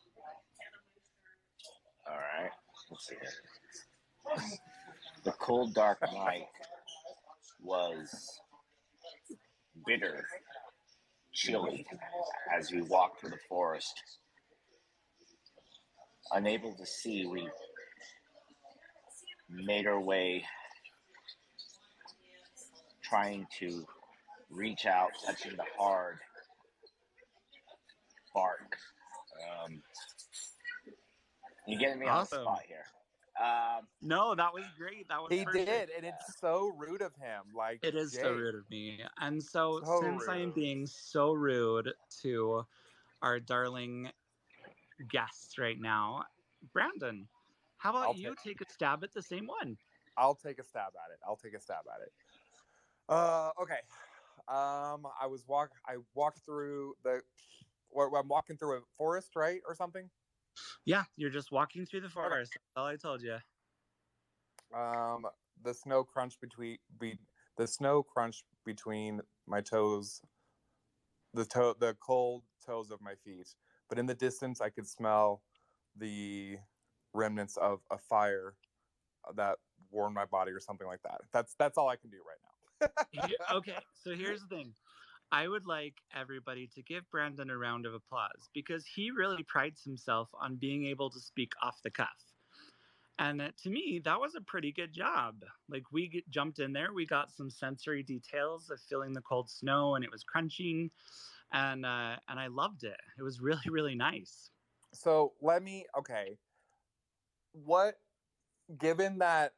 [2.09, 2.51] All right.
[2.89, 3.33] Let's see here.
[5.23, 6.47] The cold, dark night
[7.61, 8.39] was
[9.85, 10.25] bitter,
[11.33, 11.85] chilly
[12.51, 14.01] as we walked through the forest.
[16.31, 17.49] Unable to see, we
[19.49, 20.43] made our way,
[23.01, 23.85] trying to
[24.49, 26.19] reach out, touching the hard
[28.33, 28.77] bark.
[29.65, 29.81] Um,
[31.67, 32.85] you're getting me on the spot here.
[33.39, 35.65] Um, no that was great that was He perfect.
[35.65, 37.43] did, and it's so rude of him.
[37.55, 38.99] Like It is so rude of me.
[39.21, 41.89] And so, So since I am being so rude
[42.21, 42.65] to
[43.21, 44.11] our darling
[45.09, 46.25] guests right now,
[46.73, 47.27] Brandon,
[47.79, 49.77] how about I'll you take- take a stab at the same one?
[50.17, 51.19] I'll take a stab at it.
[51.25, 52.13] I'll take a stab at it.
[53.07, 53.79] Uh, okay.
[54.47, 55.71] Um, I was walk.
[55.87, 57.21] I walked through the.
[57.97, 60.09] I'm walking through a forest, right, or something.
[60.85, 62.51] Yeah, you're just walking through the forest.
[62.53, 63.37] That's all I told you.
[64.77, 65.25] Um,
[65.63, 67.17] the snow crunch between be
[67.57, 70.21] the snow crunch between my toes,
[71.33, 73.55] the toe, the cold toes of my feet.
[73.87, 75.41] But in the distance, I could smell
[75.95, 76.57] the
[77.13, 78.55] remnants of a fire
[79.35, 79.57] that
[79.91, 81.21] warmed my body, or something like that.
[81.31, 82.49] That's that's all I can do right now.
[83.53, 84.73] Okay, so here's the thing.
[85.31, 89.83] I would like everybody to give Brandon a round of applause because he really prides
[89.83, 92.07] himself on being able to speak off the cuff.
[93.19, 95.43] And uh, to me, that was a pretty good job.
[95.69, 99.49] Like we get, jumped in there, we got some sensory details of feeling the cold
[99.49, 100.89] snow, and it was crunching,
[101.51, 102.99] and uh, and I loved it.
[103.19, 104.49] It was really really nice.
[104.93, 106.37] So let me okay.
[107.53, 107.99] What
[108.77, 109.53] given that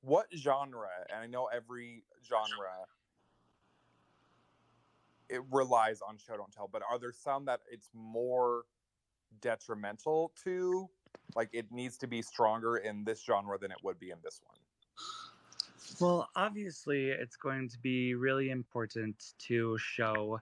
[0.00, 2.86] what genre, and I know every genre
[5.28, 8.62] it relies on show don't tell, but are there some that it's more
[9.40, 10.88] detrimental to?
[11.34, 14.40] Like it needs to be stronger in this genre than it would be in this
[14.44, 14.56] one.
[16.00, 20.40] Well, obviously, it's going to be really important to show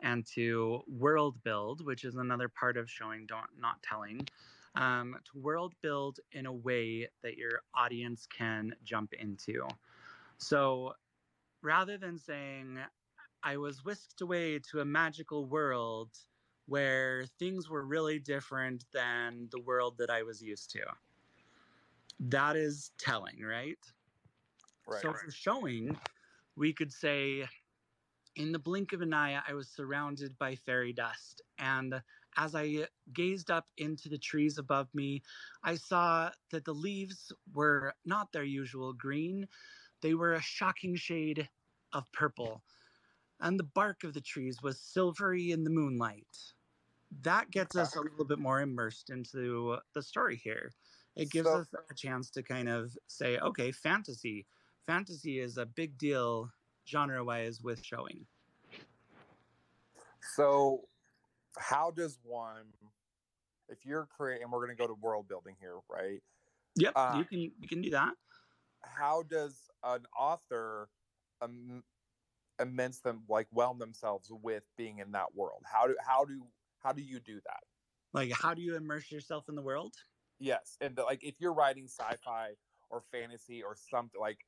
[0.00, 4.26] and to world build, which is another part of showing, don't not telling.
[4.76, 9.66] Um, to world build in a way that your audience can jump into.
[10.38, 10.94] So,
[11.62, 12.78] rather than saying,
[13.42, 16.10] "I was whisked away to a magical world,"
[16.66, 20.84] where things were really different than the world that I was used to.
[22.20, 23.78] That is telling, right?
[24.86, 25.02] Right.
[25.02, 25.98] So for showing,
[26.56, 27.48] we could say,
[28.34, 31.42] in the blink of an eye, I was surrounded by fairy dust.
[31.58, 32.02] And
[32.36, 35.22] as I gazed up into the trees above me,
[35.62, 39.48] I saw that the leaves were not their usual green,
[40.02, 41.48] they were a shocking shade
[41.92, 42.62] of purple.
[43.40, 46.54] And the bark of the trees was silvery in the moonlight.
[47.22, 50.72] That gets us a little bit more immersed into the story here.
[51.16, 54.46] It gives So- us a chance to kind of say, okay, fantasy,
[54.86, 56.50] fantasy is a big deal
[56.86, 58.26] genre wise with showing.
[60.34, 60.88] So,
[61.58, 62.72] how does one,
[63.68, 66.22] if you're creating, we're going to go to world building here, right?
[66.76, 68.14] Yep, Uh, you can you can do that.
[68.82, 70.90] How does an author
[71.40, 71.84] um,
[72.60, 75.64] immense them, like, whelm themselves with being in that world?
[75.66, 76.46] How do how do
[76.80, 77.60] how do you do that?
[78.12, 79.94] Like, how do you immerse yourself in the world?
[80.38, 82.56] Yes, and like if you're writing sci-fi
[82.90, 84.44] or fantasy or something like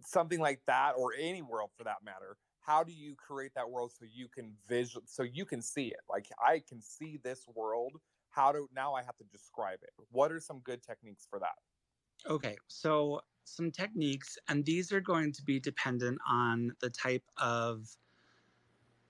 [0.00, 3.92] something like that, or any world for that matter, how do you create that world
[3.98, 6.00] so you can visual so you can see it?
[6.08, 7.92] Like I can see this world.
[8.28, 9.90] How do now I have to describe it?
[10.10, 12.30] What are some good techniques for that?
[12.30, 17.88] Okay, so some techniques, and these are going to be dependent on the type of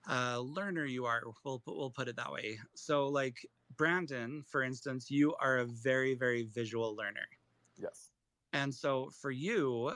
[0.08, 1.22] uh, learner you are.
[1.44, 2.58] We'll put, we'll put it that way.
[2.74, 3.44] So, like
[3.76, 7.28] Brandon, for instance, you are a very very visual learner,
[7.76, 8.10] Yes.
[8.52, 9.92] and so for you,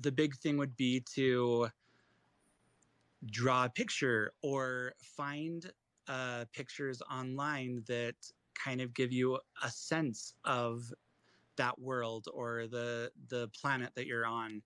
[0.00, 1.68] the big thing would be to
[3.26, 5.70] draw a picture or find
[6.08, 8.14] uh, pictures online that
[8.62, 10.92] kind of give you a sense of
[11.56, 14.62] that world or the the planet that you're on.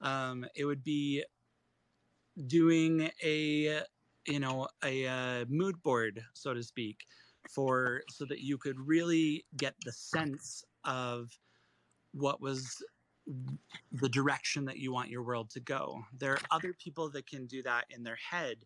[0.00, 1.24] Um, it would be
[2.46, 3.82] doing a
[4.26, 7.06] you know a, uh mood board, so to speak,
[7.48, 11.30] for so that you could really get the sense of
[12.12, 12.82] what was
[13.92, 16.04] the direction that you want your world to go.
[16.18, 18.58] There are other people that can do that in their head.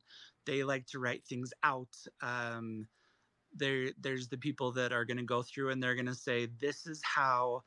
[0.45, 1.95] They like to write things out.
[2.23, 2.87] Um,
[3.55, 6.49] there, there's the people that are going to go through and they're going to say,
[6.59, 7.63] "This is how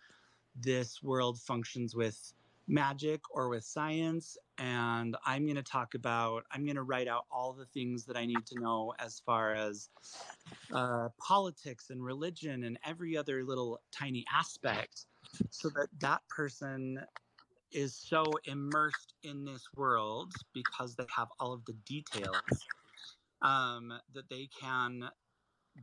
[0.56, 2.34] this world functions with
[2.68, 6.46] magic or with science," and I'm going to talk about.
[6.52, 9.54] I'm going to write out all the things that I need to know as far
[9.54, 9.90] as
[10.74, 15.06] uh, politics and religion and every other little tiny aspect
[15.50, 17.06] so that that person
[17.72, 22.67] is so immersed in this world because they have all of the details
[23.41, 25.10] um, that they can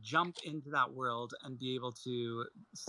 [0.01, 2.45] jump into that world and be able to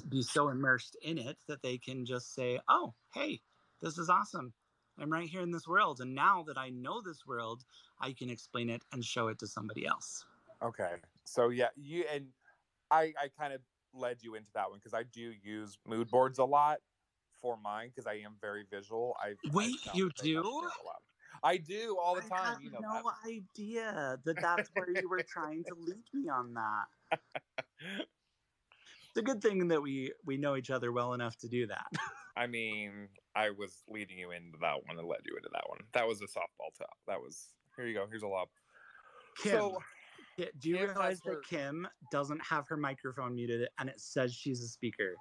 [0.09, 3.41] be so immersed in it that they can just say, "Oh, hey,
[3.81, 4.53] this is awesome.
[4.99, 7.65] I'm right here in this world, and now that I know this world,
[8.01, 10.25] I can explain it and show it to somebody else."
[10.63, 10.97] Okay.
[11.25, 12.33] So yeah, you and
[12.91, 13.63] I I kind of
[13.95, 16.79] led you into that one because I do use mood boards a lot
[17.41, 19.17] for mine because I am very visual.
[19.23, 20.33] I I Wait, sound you do?
[20.35, 21.03] there a lot.
[21.43, 22.61] I do all the I time.
[22.63, 23.29] You know no that.
[23.29, 27.19] idea that that's where you were trying to lead me on that.
[29.11, 31.87] It's a good thing that we we know each other well enough to do that.
[32.37, 35.81] I mean, I was leading you into that one and led you into that one.
[35.95, 36.97] That was a softball top.
[37.09, 38.07] That was here you go.
[38.09, 38.49] Here's a lob.
[39.43, 39.79] Kim, So
[40.41, 43.89] Ki- do you Kim has realize her- that Kim doesn't have her microphone muted and
[43.91, 45.15] it says she's a speaker?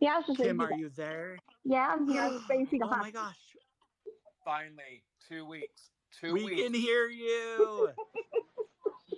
[0.00, 1.38] Yeah, I was just Kim, are you there?
[1.64, 2.22] yeah, I'm here.
[2.22, 3.38] I was facing a Oh my gosh,
[4.44, 5.90] finally, two weeks.
[6.20, 6.62] Two we weeks.
[6.62, 7.90] can hear you.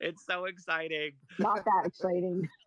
[0.00, 1.12] it's so exciting.
[1.38, 2.48] Not that exciting.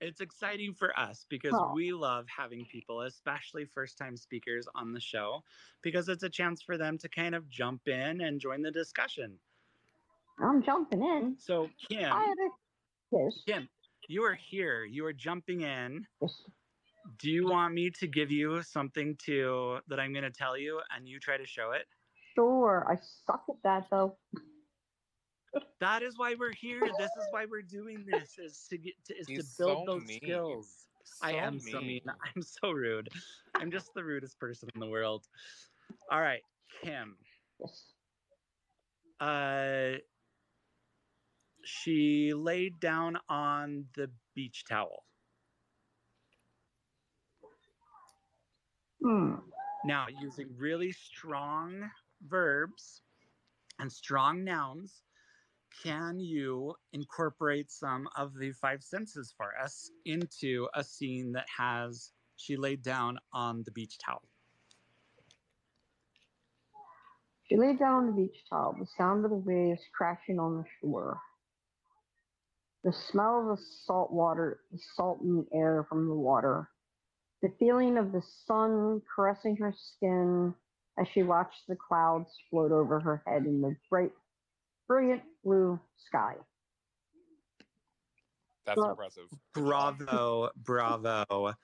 [0.00, 1.74] It's exciting for us because Oh.
[1.74, 5.44] we love having people, especially first time speakers on the show,
[5.82, 9.38] because it's a chance for them to kind of jump in and join the discussion.
[10.38, 11.38] I'm jumping in.
[11.38, 12.34] So, Kim, a.
[13.46, 13.68] Kim,
[14.08, 14.84] you are here.
[14.84, 16.06] You are jumping in.
[16.22, 16.42] yes.
[17.18, 20.80] Do you want me to give you something to that I'm going to tell you
[20.94, 21.86] and you try to show it?
[22.34, 22.86] Sure.
[22.88, 24.16] I suck at that though.
[25.80, 26.80] That is why we're here.
[26.98, 30.04] This is why we're doing this is to get to, is to build so those
[30.04, 30.20] mean.
[30.22, 30.86] skills.
[31.22, 32.02] I So am so mean.
[32.36, 33.08] I'm so rude.
[33.54, 35.26] I'm just the rudest person in the world.
[36.10, 36.42] All right,
[36.82, 37.16] Kim.
[37.58, 37.92] Yes.
[39.18, 39.98] Uh,
[41.64, 45.04] she laid down on the beach towel.
[49.02, 49.36] Hmm.
[49.84, 51.90] Now, using really strong
[52.26, 53.02] verbs
[53.78, 55.02] and strong nouns,
[55.82, 62.12] can you incorporate some of the five senses for us into a scene that has
[62.36, 64.22] she laid down on the beach towel?
[67.44, 70.64] She laid down on the beach towel, the sound of the waves crashing on the
[70.80, 71.20] shore.
[72.84, 76.68] The smell of the salt water, the salt in the air from the water.
[77.42, 80.54] The feeling of the sun caressing her skin
[80.98, 84.12] as she watched the clouds float over her head in the bright,
[84.90, 86.34] brilliant blue sky.
[88.66, 89.28] That's Well- impressive.
[89.54, 91.54] Bravo, bravo.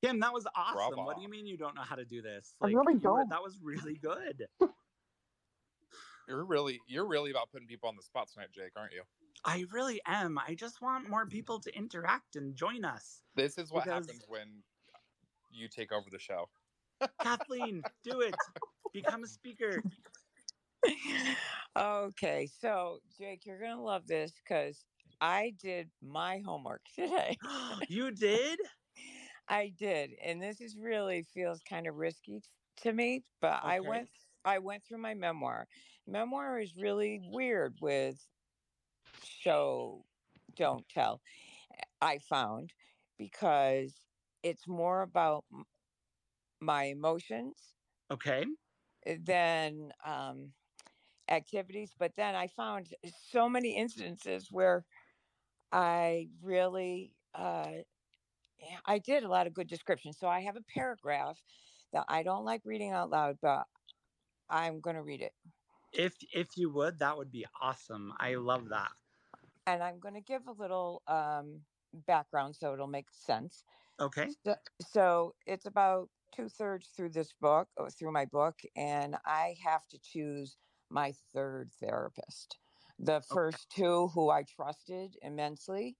[0.00, 1.04] Kim, that was awesome.
[1.04, 2.54] What do you mean you don't know how to do this?
[2.60, 3.28] I really don't.
[3.30, 4.46] that was really good.
[6.28, 9.02] You're really you're really about putting people on the spot tonight, Jake, aren't you?
[9.44, 10.38] I really am.
[10.38, 13.22] I just want more people to interact and join us.
[13.36, 14.64] This is what Because- happens when
[15.52, 16.48] you take over the show.
[17.22, 18.34] Kathleen, do it.
[18.92, 19.82] Become a speaker.
[21.76, 24.84] okay, so Jake, you're gonna love this because
[25.20, 27.36] I did my homework today.
[27.88, 28.60] you did?
[29.48, 32.42] I did, and this is really feels kind of risky
[32.78, 34.10] to me, but I went
[34.44, 35.68] I went through my memoir.
[36.06, 38.26] Memoir is really weird with
[39.22, 40.04] show
[40.54, 41.20] don't tell.
[42.00, 42.72] I found
[43.18, 44.06] because
[44.42, 45.44] it's more about
[46.60, 47.76] my emotions
[48.10, 48.44] Okay.
[49.04, 50.52] than um,
[51.28, 51.92] activities.
[51.98, 52.94] But then I found
[53.30, 54.84] so many instances where
[55.72, 57.72] I really, uh,
[58.86, 60.18] I did a lot of good descriptions.
[60.18, 61.42] So I have a paragraph
[61.92, 63.66] that I don't like reading out loud, but
[64.48, 65.32] I'm going to read it.
[65.92, 68.12] If if you would, that would be awesome.
[68.18, 68.92] I love that.
[69.66, 71.60] And I'm going to give a little um,
[72.06, 73.64] background so it'll make sense.
[73.98, 74.28] Okay.
[74.44, 79.56] So, so it's about two thirds through this book, or through my book, and I
[79.64, 80.56] have to choose
[80.90, 82.58] my third therapist.
[82.98, 85.96] The first two, who I trusted immensely,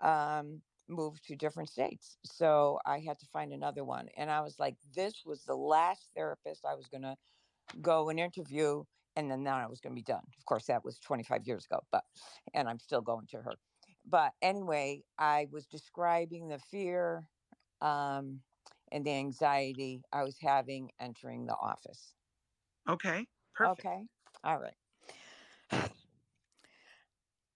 [0.00, 2.18] um, moved to different states.
[2.24, 4.08] So I had to find another one.
[4.16, 7.16] And I was like, this was the last therapist I was going to
[7.80, 8.84] go and interview.
[9.16, 10.22] And then, then I was going to be done.
[10.38, 12.04] Of course, that was 25 years ago, but,
[12.52, 13.54] and I'm still going to her.
[14.04, 17.26] But anyway, I was describing the fear
[17.80, 18.42] um,
[18.92, 22.14] and the anxiety I was having entering the office.
[22.88, 23.26] Okay.
[23.54, 23.86] Perfect.
[23.86, 24.02] Okay.
[24.46, 25.90] All right.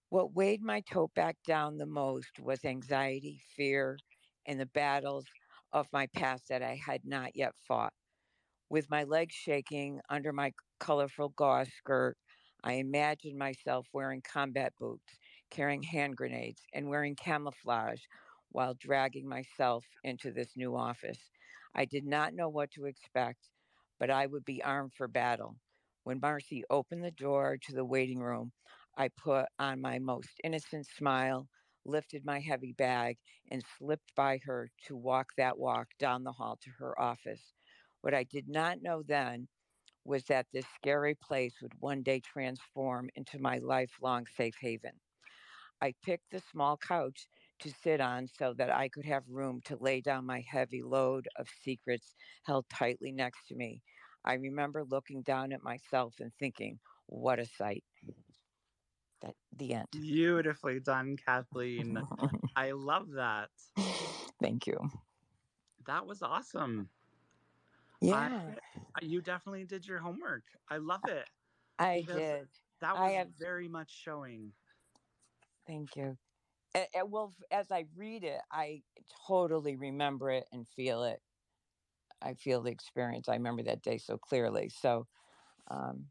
[0.09, 3.97] What weighed my tote back down the most was anxiety, fear,
[4.45, 5.25] and the battles
[5.71, 7.93] of my past that I had not yet fought.
[8.69, 12.17] With my legs shaking under my colorful gauze skirt,
[12.61, 15.17] I imagined myself wearing combat boots,
[15.49, 18.01] carrying hand grenades, and wearing camouflage
[18.49, 21.31] while dragging myself into this new office.
[21.73, 23.47] I did not know what to expect,
[23.97, 25.55] but I would be armed for battle.
[26.03, 28.53] When Marcy opened the door to the waiting room,
[28.97, 31.47] I put on my most innocent smile,
[31.85, 33.19] lifted my heavy bag,
[33.51, 37.53] and slipped by her to walk that walk down the hall to her office.
[38.01, 39.47] What I did not know then
[40.03, 44.99] was that this scary place would one day transform into my lifelong safe haven.
[45.81, 47.27] I picked the small couch
[47.59, 51.27] to sit on so that I could have room to lay down my heavy load
[51.35, 53.83] of secrets held tightly next to me.
[54.23, 57.83] I remember looking down at myself and thinking, what a sight.
[59.21, 59.87] That the end.
[59.91, 62.01] Beautifully done, Kathleen.
[62.55, 63.49] I love that.
[64.39, 64.89] Thank you.
[65.85, 66.89] That was awesome.
[68.01, 68.55] Yeah,
[68.95, 70.43] I- you definitely did your homework.
[70.69, 71.29] I love it.
[71.77, 72.47] I, did.
[72.79, 74.53] That I was have- very much showing.
[75.67, 76.17] Thank you.
[76.73, 78.81] And, and well, as I read it, I
[79.27, 81.21] totally remember it and feel it.
[82.21, 83.27] I feel the experience.
[83.29, 84.69] I remember that day so clearly.
[84.69, 85.07] So,
[85.69, 86.05] um,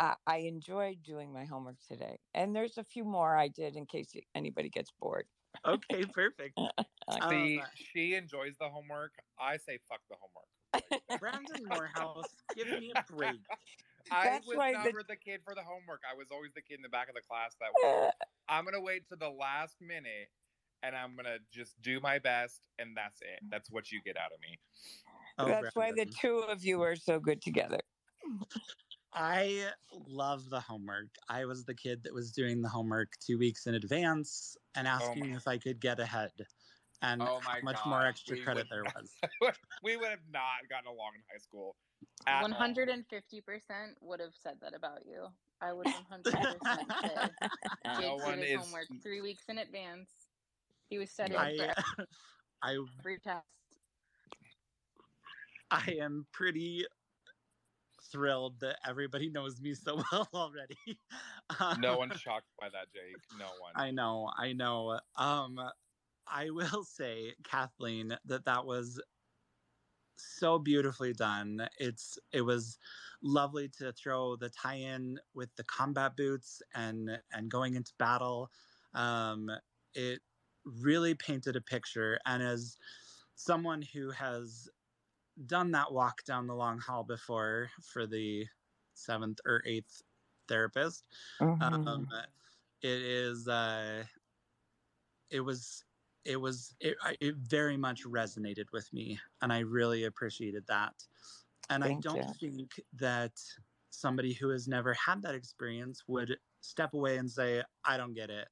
[0.00, 2.18] I, I enjoyed doing my homework today.
[2.34, 5.26] And there's a few more I did in case anybody gets bored.
[5.66, 6.58] Okay, perfect.
[7.06, 9.12] Uh, See, Um, she enjoys the homework.
[9.38, 10.48] I say fuck the homework.
[10.72, 12.24] Like, Brandon Morehouse,
[12.56, 13.40] give me a break.
[14.10, 15.16] I That's was why the- the...
[15.16, 16.00] kid for the homework.
[16.10, 18.12] I was always the kid in the back of the class that was.
[18.48, 20.30] I'm gonna wait to the last minute,
[20.82, 23.40] and I'm gonna just do my best, and that's it.
[23.50, 24.58] That's what you get out of me.
[25.38, 27.80] Oh, That's why the two of you are so good together.
[29.12, 29.70] I
[30.08, 31.08] love the homework.
[31.28, 34.90] I was the kid that was doing the homework two weeks in advance and oh
[34.90, 36.32] asking if I could get ahead
[37.02, 38.84] and Oh how my much more extra we credit would- there
[39.40, 39.54] was.
[39.82, 41.76] we would have not gotten along in high school.
[42.26, 45.26] One hundred and fifty percent would have said that about you.
[45.60, 49.58] I would one hundred percent say No one did his is- homework three weeks in
[49.58, 50.10] advance.
[50.88, 52.06] He was studying I, for
[52.62, 53.44] I, every test.
[55.74, 56.86] I am pretty
[58.02, 61.00] thrilled that everybody knows me so well already.
[61.74, 63.16] No Um, one's shocked by that, Jake.
[63.32, 63.74] No one.
[63.76, 65.00] I know, I know.
[65.16, 65.58] Um,
[66.26, 69.02] I will say, Kathleen, that that was
[70.16, 71.68] so beautifully done.
[71.78, 72.78] It's it was
[73.22, 78.52] lovely to throw the tie-in with the combat boots and and going into battle.
[78.94, 79.50] Um,
[79.94, 80.22] it
[80.64, 82.78] really painted a picture, and as
[83.34, 84.70] someone who has
[85.46, 88.48] done that walk down the long hall before for the
[88.94, 90.02] seventh or eighth
[90.48, 91.06] therapist,
[91.40, 91.84] Mhm.
[91.86, 92.06] um,
[92.82, 94.04] it is uh,
[95.30, 95.84] it was
[96.24, 101.06] it was it, it very much resonated with me and i really appreciated that
[101.70, 102.34] and Thank i don't you.
[102.40, 103.40] think that
[103.90, 108.30] somebody who has never had that experience would step away and say i don't get
[108.30, 108.48] it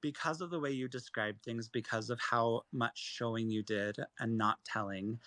[0.00, 4.38] because of the way you described things, because of how much showing you did and
[4.38, 5.20] not telling,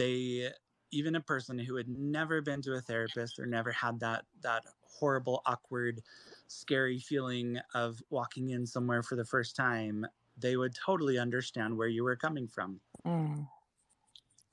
[0.00, 0.50] they
[0.90, 4.64] even a person who had never been to a therapist or never had that that
[4.82, 6.00] horrible, awkward,
[6.48, 10.06] scary feeling of walking in somewhere for the first time,
[10.38, 12.80] they would totally understand where you were coming from.
[13.06, 13.46] Mm.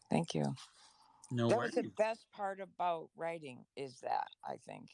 [0.09, 0.53] Thank you.
[1.31, 1.75] No that worries.
[1.75, 4.89] was the best part about writing is that I think.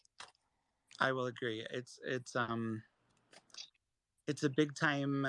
[1.00, 1.66] I will agree.
[1.72, 2.84] It's it's um
[4.28, 5.28] it's a big time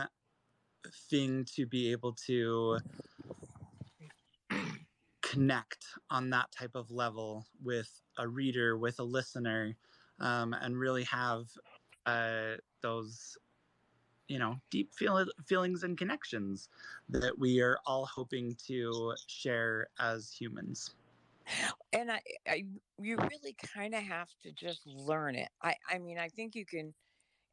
[1.11, 2.79] thing to be able to
[5.35, 9.75] connect on that type of level with a reader, with a listener,
[10.21, 11.47] um, and really have
[12.07, 13.37] uh, those,
[14.29, 16.69] you know, deep feel- feelings and connections
[17.09, 20.95] that we are all hoping to share as humans.
[21.93, 22.65] And I, I
[23.01, 25.49] you really kind of have to just learn it.
[25.63, 26.95] I, I mean, I think you can,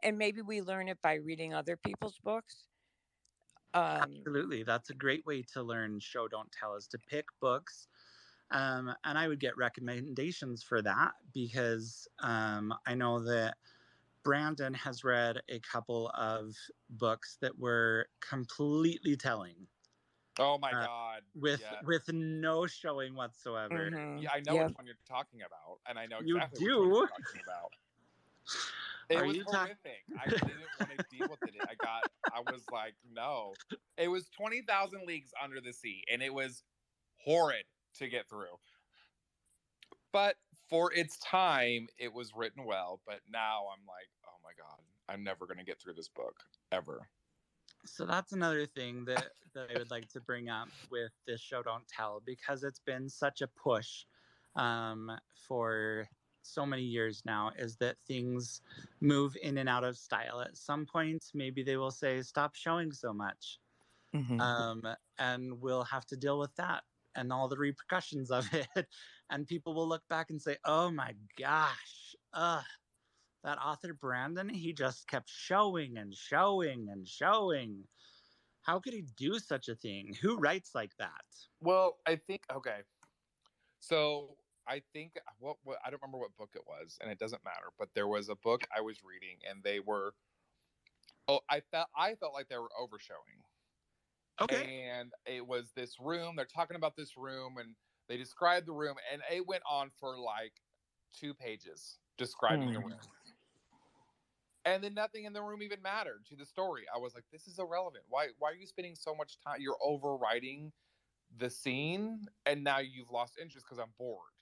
[0.04, 2.68] and maybe we learn it by reading other people's books.
[3.74, 4.64] Um, Absolutely.
[4.64, 7.88] That's a great way to learn show, don't tell is to pick books.
[8.52, 13.58] Um, and I would get recommendations for that because um, I know that
[14.24, 16.56] Brandon has read a couple of
[16.90, 19.68] books that were completely telling
[20.38, 21.24] Oh my Uh, god.
[21.34, 21.82] with yeah.
[21.82, 23.94] with no showing whatsoever.
[23.96, 24.18] mhm.
[24.18, 24.58] Yeah, I know Yep.
[24.58, 27.74] which one you're talking about, and I know You exactly which one you're talking about.
[29.12, 30.04] It Are was horrific.
[30.20, 31.54] I didn't want to deal with it.
[31.62, 32.04] I got.
[32.34, 33.54] I was like, no.
[33.98, 36.64] It was twenty thousand leagues under the sea, and it was
[37.18, 37.66] horrid
[37.98, 38.58] to get through.
[40.14, 40.38] But
[40.70, 43.02] for its time, it was written well.
[43.06, 46.36] But now I'm like, oh my god, I'm never gonna get through this book
[46.72, 47.10] ever.
[47.86, 51.64] So that's another thing that, that I would like to bring up with this show
[51.64, 54.06] Don't Tell because it's been such a push
[54.56, 55.12] um,
[55.48, 56.08] for
[56.44, 58.62] so many years now is that things
[59.00, 60.42] move in and out of style.
[60.42, 63.60] At some point, maybe they will say, stop showing so much.
[64.14, 64.40] Mhm.
[64.42, 66.84] Um, and we'll have to deal with that
[67.16, 68.88] and all the repercussions of it.
[69.30, 72.66] And people will look back and say, oh my gosh, ugh,
[73.44, 77.88] that author Brandon, he just kept showing and showing and showing.
[78.64, 80.14] How could he do such a thing?
[80.22, 81.26] Who writes like that?
[81.62, 82.82] Well, I think okay.
[83.80, 84.38] So
[84.68, 87.68] I think what, what I don't remember what book it was, and it doesn't matter.
[87.78, 90.16] But there was a book I was reading, and they were.
[91.28, 93.44] Oh, I felt I felt like they were overshowing.
[94.42, 94.66] Okay.
[94.68, 96.36] And it was this room.
[96.36, 97.76] They're talking about this room, and
[98.08, 100.62] they described the room, and it went on for like
[101.14, 102.82] two pages describing the Hmm.
[102.82, 103.00] room.
[104.64, 106.86] And then nothing in the room even mattered to the story.
[106.94, 108.06] I was like, this is irrelevant.
[108.08, 109.62] Why why are you spending so much time?
[109.62, 110.72] You're overwriting
[111.32, 114.34] the scene and now you've lost interest because I'm bored,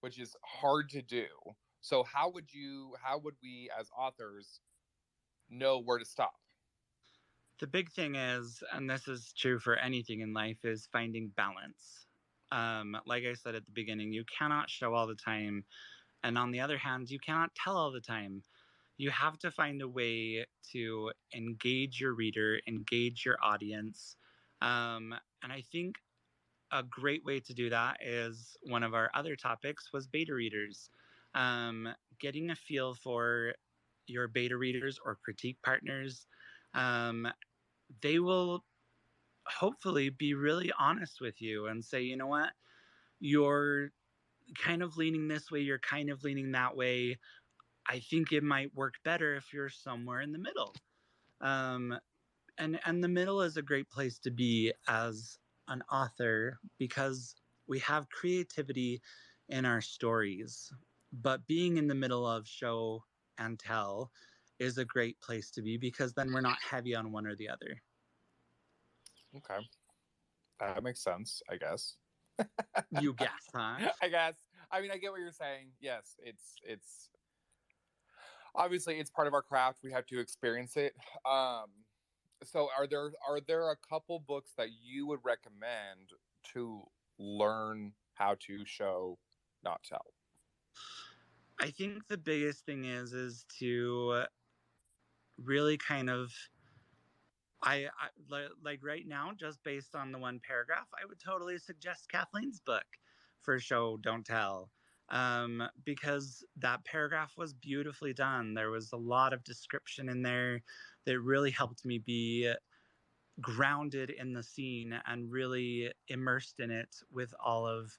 [0.00, 1.26] which is hard to do.
[1.80, 4.60] So how would you how would we as authors
[5.48, 6.34] know where to stop?
[7.58, 12.06] The big thing is, and this is true for anything in life, is finding balance.
[12.52, 15.64] Um, like I said at the beginning, you cannot show all the time.
[16.22, 18.42] And on the other hand, you cannot tell all the time.
[18.98, 24.16] You have to find a way to engage your reader, engage your audience.
[24.60, 25.96] Um, and I think
[26.72, 30.90] a great way to do that is one of our other topics was beta readers.
[31.34, 31.88] Um,
[32.20, 33.52] getting a feel for
[34.06, 36.26] your beta readers or critique partners.
[36.74, 37.28] Um,
[38.02, 38.64] they will
[39.46, 42.50] hopefully be really honest with you and say, you know what,
[43.20, 43.90] you're
[44.58, 47.16] kind of leaning this way, you're kind of leaning that way.
[47.88, 50.74] I think it might work better if you're somewhere in the middle.
[51.40, 51.96] Um,
[52.58, 55.38] and and the middle is a great place to be as
[55.68, 57.34] an author because
[57.68, 59.00] we have creativity
[59.48, 60.72] in our stories,
[61.12, 63.02] but being in the middle of show
[63.38, 64.10] and tell
[64.58, 67.48] is a great place to be because then we're not heavy on one or the
[67.48, 67.80] other.
[69.36, 69.66] Okay.
[70.60, 71.96] That makes sense, I guess.
[73.00, 73.90] You guess, huh?
[74.02, 74.34] I guess.
[74.70, 75.68] I mean, I get what you're saying.
[75.80, 77.10] Yes, it's it's
[78.54, 79.80] obviously it's part of our craft.
[79.84, 80.94] We have to experience it.
[81.28, 81.66] Um,
[82.44, 86.12] so, are there are there a couple books that you would recommend
[86.52, 86.82] to
[87.18, 89.18] learn how to show,
[89.64, 90.14] not tell?
[91.58, 94.24] I think the biggest thing is is to
[95.38, 96.32] really kind of
[97.62, 102.10] I, I like right now just based on the one paragraph I would totally suggest
[102.10, 102.84] Kathleen's book
[103.40, 104.70] for show don't tell
[105.08, 110.62] um, because that paragraph was beautifully done there was a lot of description in there
[111.04, 112.52] that really helped me be
[113.40, 117.92] grounded in the scene and really immersed in it with all of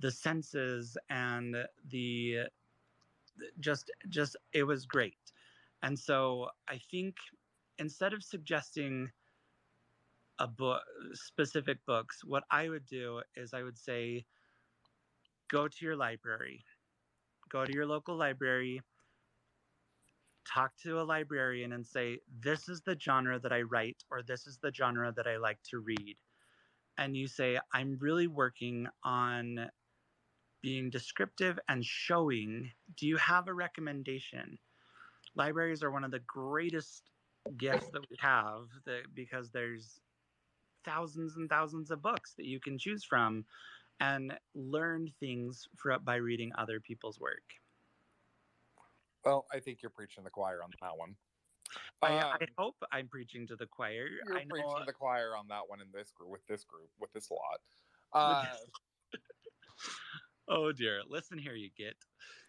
[0.00, 1.56] the senses and
[1.90, 2.38] the
[3.60, 5.32] just just it was great.
[5.82, 7.16] And so i think
[7.78, 9.10] instead of suggesting
[10.38, 10.82] a book
[11.12, 14.24] specific books what i would do is i would say
[15.52, 16.64] go to your library.
[17.50, 18.80] Go to your local library.
[20.46, 24.46] Talk to a librarian and say this is the genre that i write or this
[24.46, 26.16] is the genre that i like to read.
[26.98, 29.70] And you say i'm really working on
[30.62, 32.72] being descriptive and showing.
[32.96, 34.58] Do you have a recommendation?
[35.34, 37.10] Libraries are one of the greatest
[37.56, 40.00] gifts that we have that because there's
[40.84, 43.44] thousands and thousands of books that you can choose from
[44.00, 47.42] and learn things for, by reading other people's work.
[49.24, 51.16] Well, I think you're preaching the choir on that one.
[52.02, 54.08] I, Um, I hope I'm preaching to the choir.
[54.26, 56.64] you're I know preaching to the choir on that one in this group with this
[56.64, 57.60] group with this lot.
[58.12, 58.44] Uh,
[60.48, 61.94] Oh dear, listen here, you get.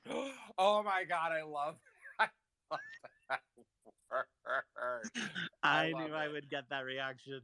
[0.57, 1.77] oh my god, I love,
[2.19, 2.27] I
[2.71, 3.11] love that
[5.63, 7.41] I, love knew I would get that reaction.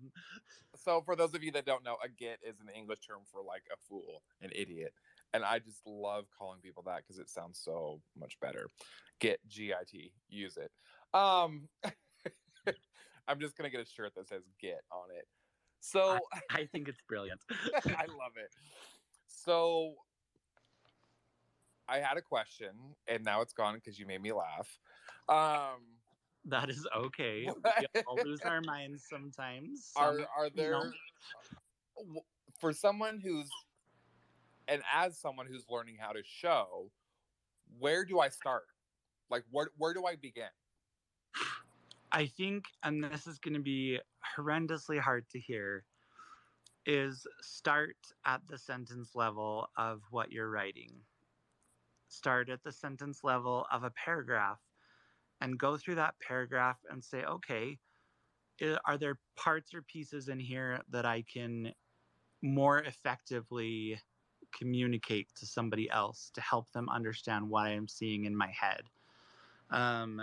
[0.75, 3.41] So, for those of you that don't know, a git is an English term for
[3.41, 4.93] like a fool, an idiot.
[5.33, 8.67] And I just love calling people that because it sounds so much better.
[9.19, 10.71] Git, G I T, use it.
[11.13, 11.67] Um,
[13.27, 15.27] I'm just going to get a shirt that says git on it.
[15.79, 17.41] So, I think it's brilliant.
[17.85, 18.49] I love it.
[19.27, 19.93] So,
[21.87, 22.69] I had a question
[23.07, 24.79] and now it's gone because you made me laugh.
[25.27, 25.81] Um,
[26.49, 27.47] that is okay.
[27.47, 29.91] We all lose our minds sometimes.
[29.95, 32.21] are are you there know.
[32.59, 33.49] for someone who's
[34.67, 36.91] and as someone who's learning how to show
[37.79, 38.63] where do i start
[39.29, 40.49] like where where do i begin
[42.11, 43.99] I think, and this is going to be
[44.35, 45.83] horrendously hard to hear,
[46.85, 50.91] is start at the sentence level of what you're writing.
[52.07, 54.59] Start at the sentence level of a paragraph
[55.41, 57.77] and go through that paragraph and say, okay,
[58.85, 61.73] are there parts or pieces in here that I can
[62.41, 63.99] more effectively
[64.57, 68.81] communicate to somebody else to help them understand what I'm seeing in my head?
[69.69, 70.21] Um,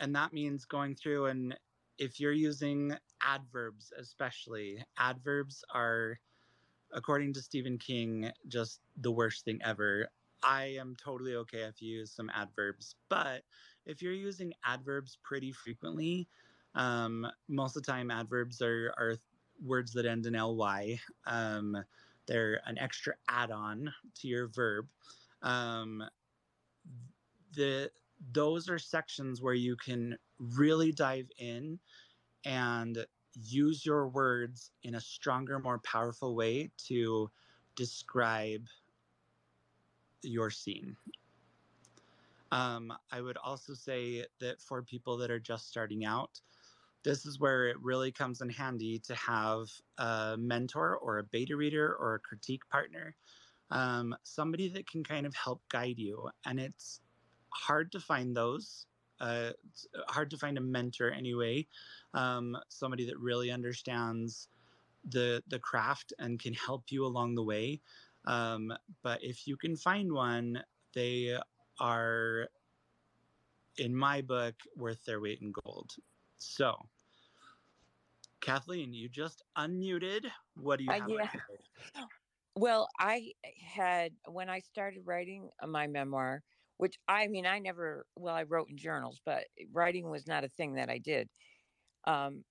[0.00, 1.56] and that means going through and
[1.98, 6.18] if you're using adverbs especially adverbs are
[6.92, 10.08] according to stephen king just the worst thing ever
[10.42, 13.42] i am totally okay if you use some adverbs but
[13.88, 16.28] if you're using adverbs pretty frequently
[16.74, 19.16] um, most of the time adverbs are, are
[19.64, 21.76] words that end in ly um,
[22.26, 24.86] they're an extra add-on to your verb
[25.42, 26.04] um,
[27.54, 27.90] the
[28.32, 31.78] those are sections where you can really dive in
[32.44, 37.30] and use your words in a stronger, more powerful way to
[37.76, 38.66] describe
[40.22, 40.96] your scene.
[42.50, 46.40] Um, I would also say that for people that are just starting out,
[47.04, 49.68] this is where it really comes in handy to have
[49.98, 53.14] a mentor or a beta reader or a critique partner,
[53.70, 56.28] um, somebody that can kind of help guide you.
[56.44, 57.00] And it's
[57.50, 58.86] hard to find those.
[59.20, 61.66] Uh, it's hard to find a mentor anyway.
[62.14, 64.48] Um, somebody that really understands
[65.10, 67.80] the the craft and can help you along the way.
[68.26, 68.72] Um,
[69.02, 70.62] but if you can find one,
[70.94, 71.38] they
[71.78, 72.48] are,
[73.78, 75.96] in my book, worth their weight in gold.
[76.38, 76.88] So,
[78.40, 80.30] Kathleen, you just unmuted.
[80.54, 81.08] What do you Uh, have?
[81.08, 81.24] yeah.
[81.24, 81.68] on your plate?
[82.56, 86.42] Well, I had when I started writing uh, my memoir,
[86.78, 90.48] which I mean, I never, well, I wrote in journals, but writing was not a
[90.48, 91.30] thing that I did.
[92.04, 92.44] Um,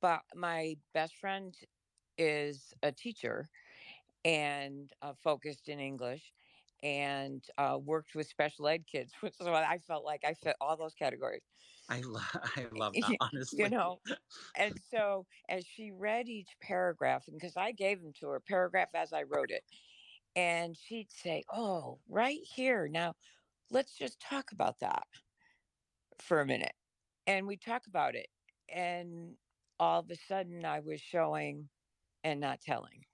[0.00, 1.56] but my best friend
[2.18, 3.48] is a teacher
[4.24, 6.32] and uh, focused in English
[6.82, 10.56] and uh, worked with special ed kids, which is why I felt like I fit
[10.60, 11.42] all those categories.
[11.88, 12.20] I, lo-
[12.56, 13.64] I love that, honestly.
[13.64, 14.00] you know
[14.56, 19.12] and so as she read each paragraph because i gave them to her paragraph as
[19.12, 19.64] i wrote it
[20.36, 23.14] and she'd say oh right here now
[23.70, 25.06] let's just talk about that
[26.20, 26.74] for a minute
[27.26, 28.28] and we talk about it
[28.68, 29.36] and
[29.80, 31.68] all of a sudden i was showing
[32.24, 33.04] and not telling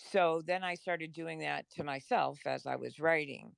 [0.00, 3.54] so then i started doing that to myself as i was writing.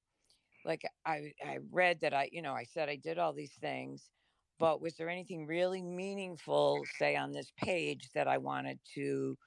[0.65, 4.11] Like i i read that i you know i said i did all these things
[4.59, 9.39] but was there anything really meaningful say on this page that i wanted to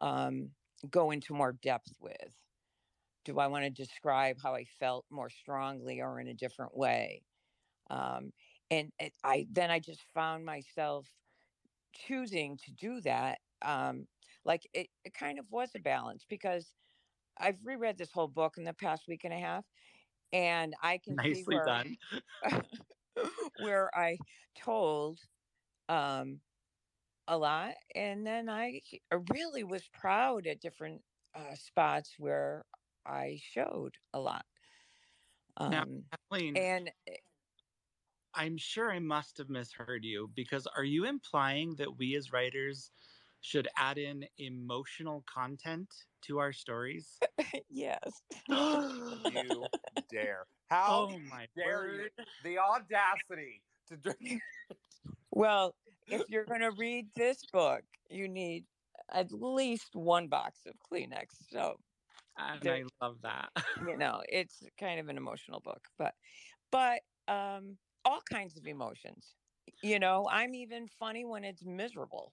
[0.00, 0.50] um,
[0.90, 2.34] go into more depth with?
[3.24, 7.24] Do i want to describe how i felt more strongly or in a different way?
[7.90, 8.32] Um,
[8.70, 11.08] and it, i then i just found myself
[11.92, 14.06] choosing to do that um,
[14.44, 16.74] like it, it kind of was a balance because
[17.38, 19.66] i've reread this whole book in the past week and a half
[20.32, 21.96] and i can see Nicely where done.
[23.56, 24.18] where I
[24.54, 25.20] told
[25.88, 26.40] um,
[27.26, 27.74] a lot.
[27.94, 28.82] And then I
[29.30, 32.64] really was proud at different uh, spots where
[33.06, 34.46] I showed a lot.
[35.56, 35.84] Um, now,
[36.30, 37.16] Kathleen, and eh
[38.34, 42.90] I'm sure I must have misheard you because are you implying that we as writers
[43.40, 45.88] should add in emotional content
[46.22, 47.18] to our stories?
[47.70, 47.98] yes.
[48.48, 49.64] you
[50.10, 50.46] dare.
[50.70, 52.10] How oh my dare word.
[52.18, 52.24] you?
[52.44, 54.42] The audacity to drink.
[55.30, 55.74] well,
[56.06, 58.64] if you're going to read this book, you need
[59.12, 61.26] at least one box of Kleenex.
[61.50, 61.76] So
[62.36, 63.50] and I love that.
[63.86, 66.14] you know, it's kind of an emotional book, but
[66.70, 69.34] but um all kinds of emotions.
[69.82, 72.32] You know, I'm even funny when it's miserable.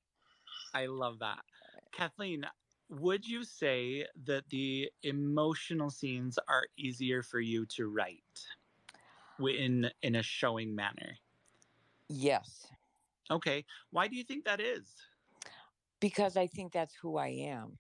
[0.74, 1.44] I love that.
[1.92, 2.46] Kathleen,
[2.90, 8.46] would you say that the emotional scenes are easier for you to write
[9.40, 11.18] in in a showing manner?
[12.10, 12.68] Yes.
[13.32, 13.66] Okay.
[13.92, 14.94] Why do you think that is?
[16.00, 17.80] Because I think that's who I am.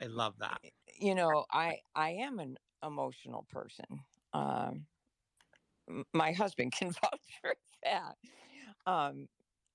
[0.00, 0.60] I love that.
[0.98, 3.86] You know, I I am an emotional person.
[4.32, 4.86] Um
[6.12, 8.16] my husband can vouch for that.
[8.86, 9.28] Um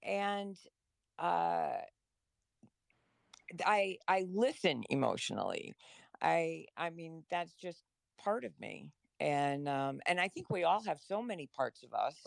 [0.03, 0.57] and
[1.21, 1.81] uh
[3.65, 5.73] I I listen emotionally.
[6.21, 7.85] I I mean that's just
[8.17, 8.91] part of me.
[9.19, 12.25] And um and I think we all have so many parts of us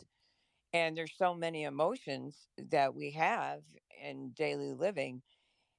[0.72, 3.64] and there's so many emotions that we have
[4.02, 5.22] in daily living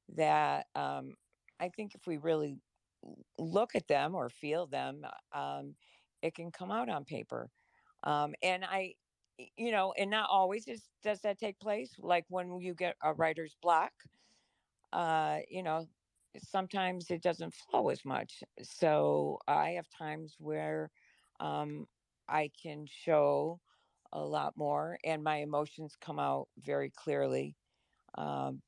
[0.09, 1.16] that um
[1.59, 2.61] I think if we really
[3.38, 5.76] look at them or feel them um
[6.22, 7.51] it can come out on paper.
[8.03, 8.95] Um and I
[9.38, 11.96] you know, and not always is, does that take place.
[12.00, 13.94] Like when you get a writer's block,
[14.94, 15.88] uh, you know,
[16.38, 18.44] sometimes it doesn't flow as much.
[18.62, 20.92] So I have times where
[21.40, 21.88] um,
[22.28, 23.60] I can show
[24.12, 27.56] a lot more and my emotions come out very clearly.
[28.16, 28.62] Um,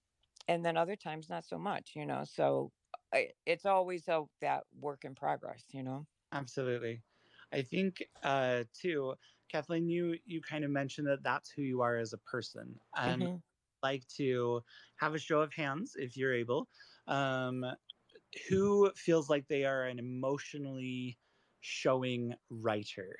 [0.47, 2.24] and then other times, not so much, you know.
[2.26, 2.72] So
[3.13, 6.07] I, it's always a, that work in progress, you know.
[6.32, 7.03] Absolutely.
[7.51, 9.15] I think uh, too,
[9.51, 13.23] Kathleen, you you kind of mentioned that that's who you are as a person, and
[13.23, 13.35] mm-hmm
[13.83, 14.61] like to
[14.97, 16.67] have a show of hands if you're able.
[17.07, 17.65] Um,
[18.49, 21.17] who feels like they are an emotionally
[21.61, 23.15] showing writer?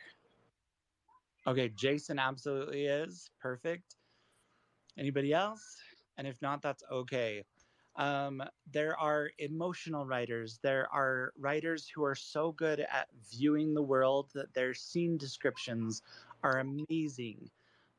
[1.48, 3.30] Okay, Jason absolutely is.
[3.40, 3.96] Perfect.
[4.98, 5.64] Anybody else?
[6.18, 7.44] And if not, that's okay.
[7.98, 10.60] Um, there are emotional writers.
[10.62, 16.04] There are writers who are so good at viewing the world that their scene descriptions
[16.44, 17.50] are amazing.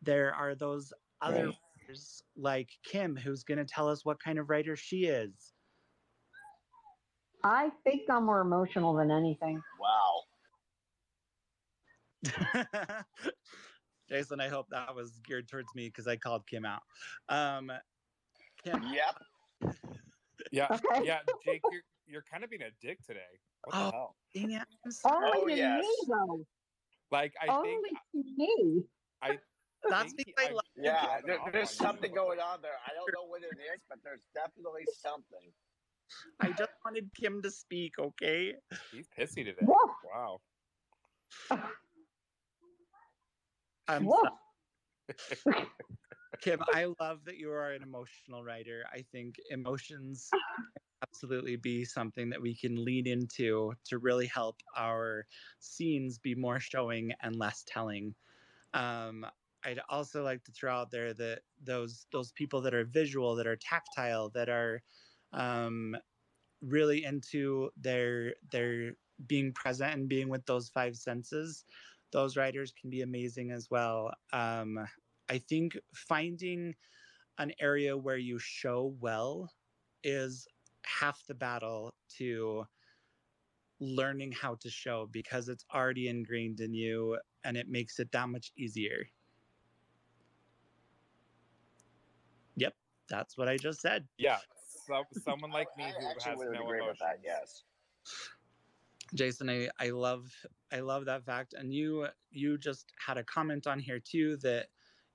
[0.02, 1.54] There are those other right
[1.88, 5.52] writers like Kim, who's going to tell us what kind of writer she is.
[7.44, 9.62] I think I'm more emotional than anything.
[9.80, 10.22] Wow.
[14.08, 16.82] Jason, I hope that was geared towards me because I called Kim out.
[17.28, 17.70] Um,
[18.64, 18.82] Kim.
[18.92, 19.22] Yep.
[20.52, 21.04] Yeah, okay.
[21.04, 23.20] yeah, Jake, you're you're kind of being a dick today.
[23.64, 24.16] What the oh, hell?
[24.34, 24.62] Dang it.
[25.04, 25.82] Only oh, yes.
[25.82, 26.46] me, though.
[27.10, 27.74] Like I Only
[28.12, 28.84] think me.
[29.22, 29.38] I
[29.90, 32.78] that's because I, I love Yeah, there, there's something going on there.
[32.86, 35.52] I don't know what it is, but there's definitely something.
[36.40, 38.54] I just wanted Kim to speak, okay?
[38.92, 39.66] He's pissy today.
[39.66, 40.40] Wow.
[43.88, 44.08] I'm
[46.40, 48.84] Kim, I love that you are an emotional writer.
[48.92, 50.30] I think emotions
[51.02, 55.26] absolutely be something that we can lean into to really help our
[55.58, 58.14] scenes be more showing and less telling.
[58.74, 59.26] Um,
[59.64, 63.46] I'd also like to throw out there that those those people that are visual, that
[63.46, 64.82] are tactile, that are
[65.32, 65.96] um,
[66.62, 68.92] really into their their
[69.26, 71.64] being present and being with those five senses,
[72.12, 74.12] those writers can be amazing as well.
[74.32, 74.86] Um,
[75.28, 76.74] I think finding
[77.38, 79.50] an area where you show well
[80.02, 80.46] is
[80.84, 82.66] half the battle to
[83.80, 88.28] learning how to show because it's already ingrained in you and it makes it that
[88.28, 89.06] much easier.
[92.56, 92.74] Yep,
[93.08, 94.06] that's what I just said.
[94.16, 94.38] Yeah,
[94.86, 96.98] so, someone like me who has no emotions.
[97.00, 97.62] That, yes.
[99.14, 100.30] Jason, I, I love
[100.72, 104.66] I love that fact, and you you just had a comment on here too that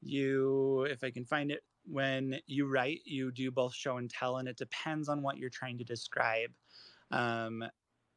[0.06, 4.38] you, if I can find it, when you write, you do both show and tell,
[4.38, 6.52] and it depends on what you're trying to describe.
[7.12, 7.64] Um,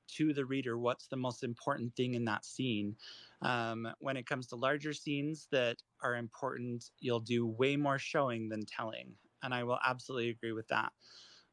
[0.09, 2.97] to the reader what's the most important thing in that scene.
[3.43, 8.49] Um, when it comes to larger scenes that are important, you'll do way more showing
[8.49, 10.93] than telling and I will absolutely agree with that.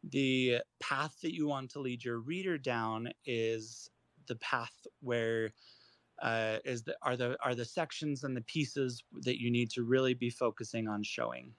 [0.03, 3.89] The path that you want to lead your reader down is
[4.27, 5.51] the path where
[6.21, 9.83] uh, is the are the are the sections and the pieces that you need to
[9.83, 11.51] really be focusing on showing.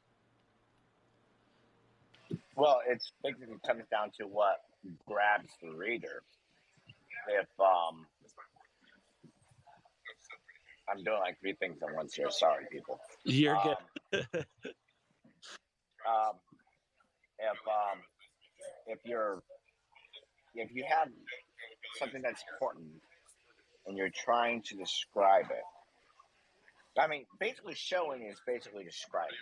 [2.57, 4.63] Well, it's basically comes down to what
[5.07, 6.23] grabs the reader.
[7.29, 8.07] If um,
[10.89, 12.31] I'm doing like three things at once here.
[12.31, 13.01] Sorry, people.
[13.25, 13.75] You're um,
[14.13, 14.27] good.
[14.43, 16.37] um,
[17.39, 17.99] if um,
[18.87, 19.43] if you're
[20.55, 21.09] if you have
[21.99, 22.87] something that's important
[23.87, 29.37] and you're trying to describe it, I mean, basically showing is basically describing.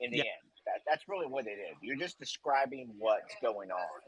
[0.00, 0.24] In the Yeah.
[0.24, 1.76] end, that, that's really what it is.
[1.80, 4.00] You're just describing what's going on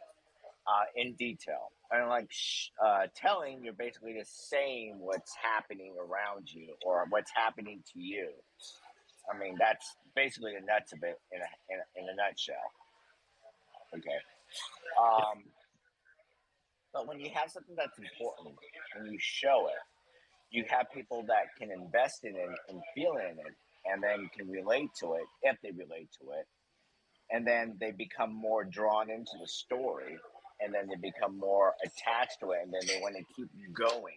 [0.66, 6.52] uh, in detail, and like sh- uh, telling, you're basically just saying what's happening around
[6.52, 8.30] you or what's happening to you.
[9.32, 12.56] I mean, that's basically the nuts of it in a, in a, in a nutshell.
[13.94, 14.18] Okay.
[15.00, 15.44] Um,
[16.92, 18.56] but when you have something that's important
[18.98, 19.74] and you show it,
[20.50, 23.54] you have people that can invest in it and feel in it
[23.90, 26.46] and then can relate to it if they relate to it.
[27.30, 30.16] And then they become more drawn into the story
[30.60, 34.14] and then they become more attached to it and then they want to keep going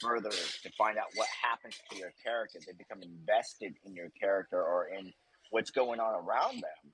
[0.00, 2.60] further to find out what happens to your character.
[2.64, 5.12] They become invested in your character or in
[5.50, 6.92] what's going on around them.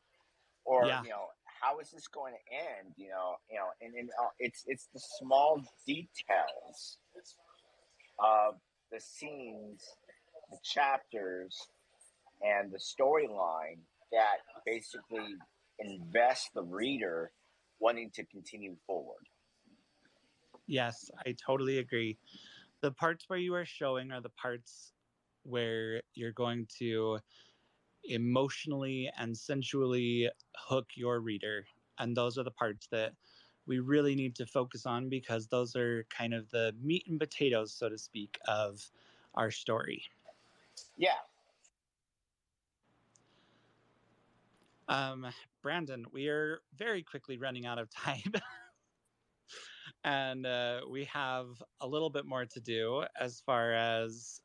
[0.65, 1.03] Or, Yeah.
[1.03, 1.29] you know,
[1.65, 2.95] how is this going to end?
[2.97, 6.99] You know, you know, and, and uh, it's it's the small details
[8.19, 8.55] of
[8.93, 9.83] the scenes,
[10.51, 11.57] the chapters,
[12.43, 13.79] and the storyline
[14.13, 15.35] that basically
[15.79, 17.31] invest the reader
[17.81, 19.27] wanting to continue forward.
[20.67, 22.17] Yes, I totally agree.
[22.81, 24.93] The parts where you are showing are the parts
[25.43, 27.19] where you're going to
[28.09, 31.65] emotionally and sensually hook your reader.
[31.99, 33.13] And those are the parts that
[33.67, 37.73] we really need to focus on because those are kind of the meat and potatoes,
[37.73, 38.81] so to speak, of
[39.35, 40.03] our story.
[40.97, 41.15] Yeah,
[44.89, 45.27] Um,
[45.63, 48.33] Brandon, we are very quickly running out of time.
[50.05, 51.47] and uh, we have
[51.81, 54.41] a little bit more to do as far as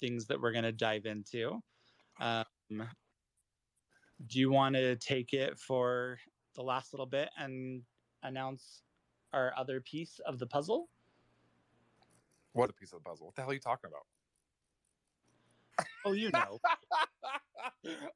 [0.00, 1.60] things that we're going to dive into.
[2.70, 2.88] Um,
[4.26, 6.18] do you want to take it for
[6.54, 7.82] the last little bit and
[8.22, 8.82] announce
[9.32, 10.88] our other piece of the puzzle?
[12.52, 13.26] What a piece of the puzzle.
[13.26, 14.06] What the hell are you talking about?
[16.04, 16.60] Oh, you know.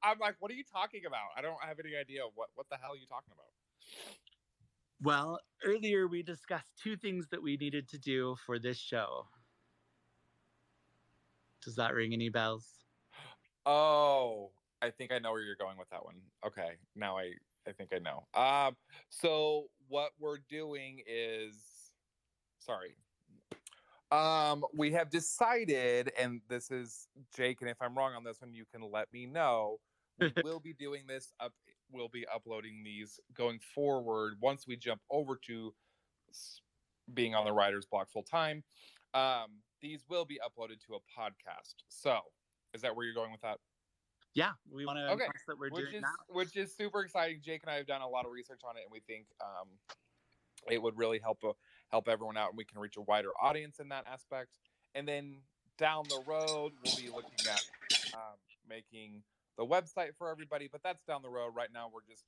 [0.02, 1.28] I'm like, what are you talking about?
[1.36, 3.46] I don't have any idea what what the hell are you talking about.
[5.02, 9.26] well, earlier we discussed two things that we needed to do for this show.
[11.62, 12.83] Does that ring any bells?
[13.66, 14.50] Oh,
[14.82, 16.16] I think I know where you're going with that one.
[16.46, 17.32] Okay, now I
[17.66, 18.26] I think I know.
[18.34, 18.76] Um,
[19.08, 21.54] so what we're doing is,
[22.58, 22.96] sorry.
[24.12, 28.52] Um, we have decided, and this is Jake, and if I'm wrong on this one,
[28.52, 29.78] you can let me know.
[30.20, 31.52] We will be doing this up.
[31.90, 35.74] We'll be uploading these going forward once we jump over to
[37.12, 38.62] being on the writer's block full time.
[39.14, 41.74] Um, these will be uploaded to a podcast.
[41.88, 42.20] So,
[42.74, 43.58] is that where you're going with that?
[44.34, 46.34] Yeah, we want to Okay, that we're which doing is that.
[46.34, 47.40] which is super exciting.
[47.40, 49.68] Jake and I have done a lot of research on it, and we think um,
[50.68, 51.52] it would really help uh,
[51.90, 54.50] help everyone out, and we can reach a wider audience in that aspect.
[54.96, 55.36] And then
[55.78, 57.62] down the road, we'll be looking at
[58.14, 58.36] um,
[58.68, 59.22] making
[59.56, 61.52] the website for everybody, but that's down the road.
[61.54, 62.24] Right now, we're just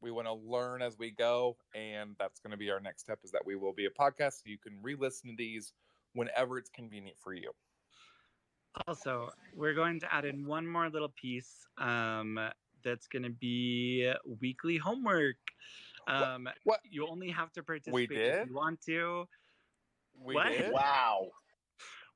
[0.00, 3.18] we want to learn as we go, and that's going to be our next step.
[3.24, 5.74] Is that we will be a podcast, so you can re-listen to these
[6.14, 7.52] whenever it's convenient for you.
[8.86, 12.38] Also, we're going to add in one more little piece um,
[12.84, 15.36] that's going to be weekly homework.
[16.08, 16.80] Um, What?
[16.88, 18.18] You only have to participate did?
[18.42, 19.26] if you want to.
[20.22, 20.48] We What?
[20.52, 20.72] did.
[20.72, 21.28] wow.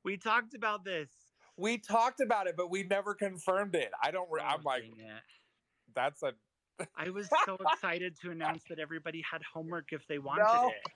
[0.03, 1.09] We talked about this.
[1.57, 3.91] We talked about it, but we never confirmed it.
[4.01, 4.29] I don't.
[4.31, 5.21] Re- Oh, I'm like, it.
[5.93, 6.33] that's a
[6.95, 10.69] I was so excited to announce that everybody had homework if they wanted No.
[10.69, 10.91] it.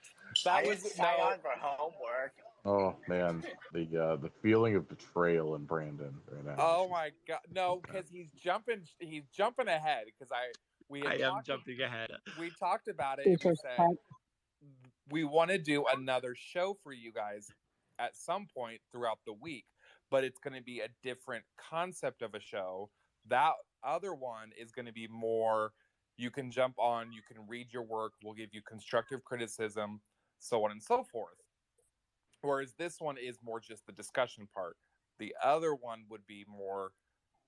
[0.45, 1.03] that I was didn't no.
[1.05, 2.34] on for homework.
[2.66, 3.43] Oh man,
[3.74, 6.55] the uh, the feeling of betrayal in Brandon right now.
[6.57, 8.82] Oh my god, no, because he's jumping.
[8.99, 10.51] He's jumping ahead because I
[10.89, 12.09] we had I am jumping ahead.
[12.39, 13.28] We talked about it.
[13.28, 13.97] And we said
[15.11, 17.47] we want to do another show for you guys
[17.99, 19.66] at some point throughout the week,
[20.09, 22.89] but it's going to be a different concept of a show.
[23.28, 23.53] That
[23.84, 25.72] other one is going to be more.
[26.18, 27.11] You can jump on.
[27.11, 28.13] You can read your work.
[28.24, 30.01] We'll give you constructive criticism,
[30.39, 31.45] so on and so forth.
[32.46, 34.78] Whereas this one is more just the discussion part.
[35.20, 36.91] The other one would be more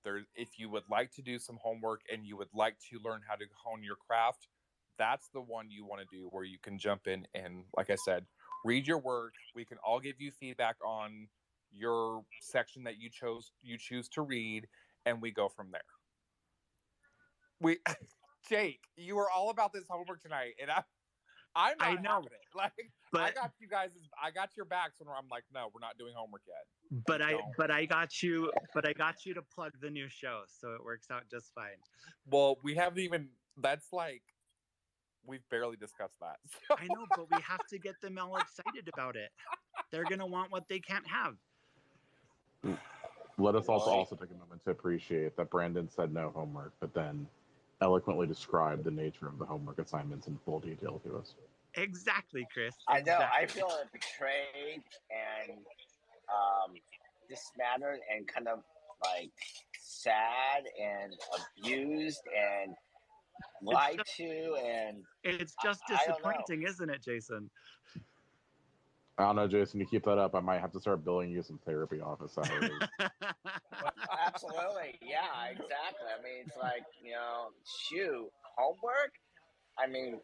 [0.04, 3.20] there if you would like to do some homework and you would like to learn
[3.26, 4.48] how to hone your craft,
[4.98, 7.96] that's the one you want to do where you can jump in and like I
[7.96, 8.24] said,
[8.64, 9.34] read your work.
[9.54, 11.28] We can all give you feedback on
[11.72, 14.66] your section that you chose you choose to read
[15.06, 15.80] and we go from there.
[17.60, 17.78] We
[18.48, 20.82] Jake, you were all about this homework tonight, and I,
[21.58, 22.44] I'm not I know, having it.
[23.10, 23.88] Like I got you guys,
[24.22, 27.02] I got your backs when I'm like, no, we're not doing homework yet.
[27.06, 27.44] but I don't.
[27.56, 30.84] but I got you but I got you to plug the new show, so it
[30.84, 31.78] works out just fine.
[32.30, 33.28] Well, we haven't even.
[33.60, 34.22] That's like,
[35.26, 36.36] we've barely discussed that.
[36.78, 39.30] I know, but we have to get them all excited about it.
[39.90, 41.34] They're gonna want what they can't have.
[43.38, 46.92] Let us also also take a moment to appreciate that Brandon said no homework, but
[46.92, 47.26] then
[47.80, 51.34] eloquently described the nature of the homework assignments in full detail to us.
[51.74, 52.74] Exactly, Chris.
[52.88, 53.18] I know.
[53.18, 55.58] I feel betrayed and
[56.28, 56.74] um,
[57.28, 58.60] dismattered and kind of
[59.04, 59.30] like
[59.80, 61.14] sad and
[61.62, 62.74] abused and
[63.62, 66.30] lied to and It's just I don't know.
[66.30, 67.50] disappointing, isn't it, Jason?
[69.18, 69.80] I don't know, Jason.
[69.80, 72.70] You keep that up, I might have to start billing you some therapy office hours.
[74.48, 76.08] absolutely yeah exactly.
[76.08, 77.48] I mean it's like you know
[77.88, 79.12] shoot homework.
[79.78, 80.20] I mean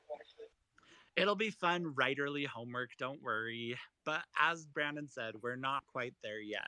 [1.17, 3.79] It'll be fun, writerly homework, don't worry.
[4.05, 6.67] But as Brandon said, we're not quite there yet.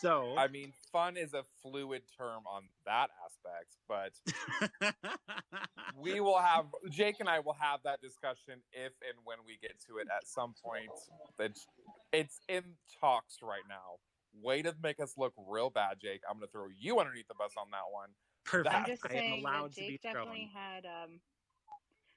[0.00, 4.94] So I mean, fun is a fluid term on that aspect, but
[5.96, 9.74] we will have Jake and I will have that discussion if and when we get
[9.88, 10.90] to it at some point.
[11.38, 11.66] It's
[12.12, 12.62] it's in
[13.00, 13.98] talks right now.
[14.32, 16.22] Way to make us look real bad, Jake.
[16.28, 18.10] I'm gonna throw you underneath the bus on that one.
[18.44, 18.74] perfect.
[18.74, 20.64] I'm just I am saying allowed that to be Jake definitely thrown.
[20.64, 21.20] had um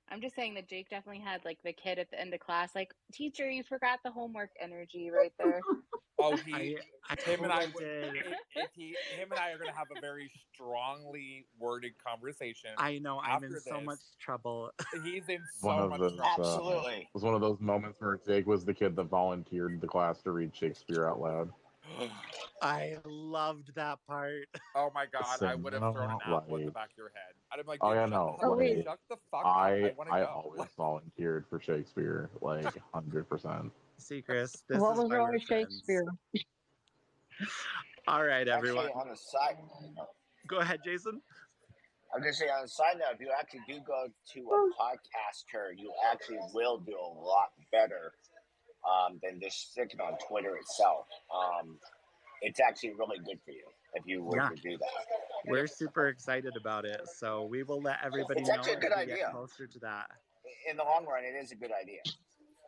[0.09, 2.75] I'm just saying that Jake definitely had like the kid at the end of class,
[2.75, 5.61] like, teacher, you forgot the homework energy right there.
[6.19, 6.75] Oh, he I,
[7.09, 8.15] I him and I did.
[8.15, 12.69] if, if he him and I are gonna have a very strongly worded conversation.
[12.77, 14.69] I know I'm in after so much trouble.
[15.03, 16.43] He's in so One of much those, trouble.
[16.43, 16.97] uh, absolutely.
[17.01, 20.21] It was one of those moments where Jake was the kid that volunteered the class
[20.21, 21.49] to read Shakespeare out loud.
[22.61, 24.47] I loved that part.
[24.75, 26.97] Oh my god, I would have you thrown an know, apple in the back of
[26.97, 27.33] your head.
[27.51, 28.83] I'd have been like, Oh, yeah, no, the- Oh, wait.
[28.83, 29.45] shut the fuck up.
[29.45, 30.27] I I want to I go.
[30.27, 33.71] always volunteered for Shakespeare, like hundred percent.
[33.97, 35.43] See, Chris, this what is was why wrong with.
[35.43, 36.05] Shakespeare?
[38.07, 38.85] All right, everyone.
[38.85, 39.57] Actually, on the side,
[40.47, 41.21] Go ahead, Jason.
[42.13, 44.71] I'm gonna say on the side note, if you actually do go to a oh.
[44.79, 48.13] podcaster, you actually will do a lot better
[48.87, 51.07] um, than just sticking on Twitter itself.
[51.33, 51.79] Um,
[52.41, 53.63] it's actually really good for you
[53.93, 54.49] if you were Yeah.
[54.49, 55.05] to do that.
[55.45, 58.91] We're super excited about it, so we will let everybody It's know actually a good
[58.97, 59.29] we get idea.
[59.31, 60.09] closer to that.
[60.69, 61.99] In the long run, it is a good idea.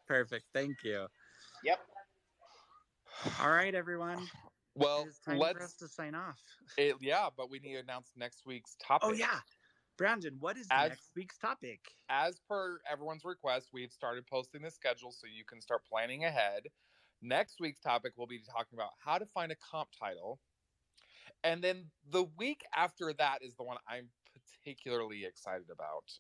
[0.08, 0.46] Perfect.
[0.54, 1.08] Thank you.
[1.64, 1.80] Yep.
[3.42, 4.30] All right, everyone.
[4.76, 5.74] Well, it is time for us let's.
[5.78, 6.38] to sign off.
[6.78, 9.08] It, yeah, but we need to announce next week's topic.
[9.10, 9.40] Oh yeah,
[9.98, 11.80] Brandon, what is As- next week's topic?
[12.10, 16.64] As per everyone's request, we've started posting the schedule so you can start planning ahead.
[17.22, 20.40] Next week's topic, we'll be talking about how to find a comp title.
[21.44, 24.10] And then the week after that is the one I'm
[24.64, 26.12] particularly excited about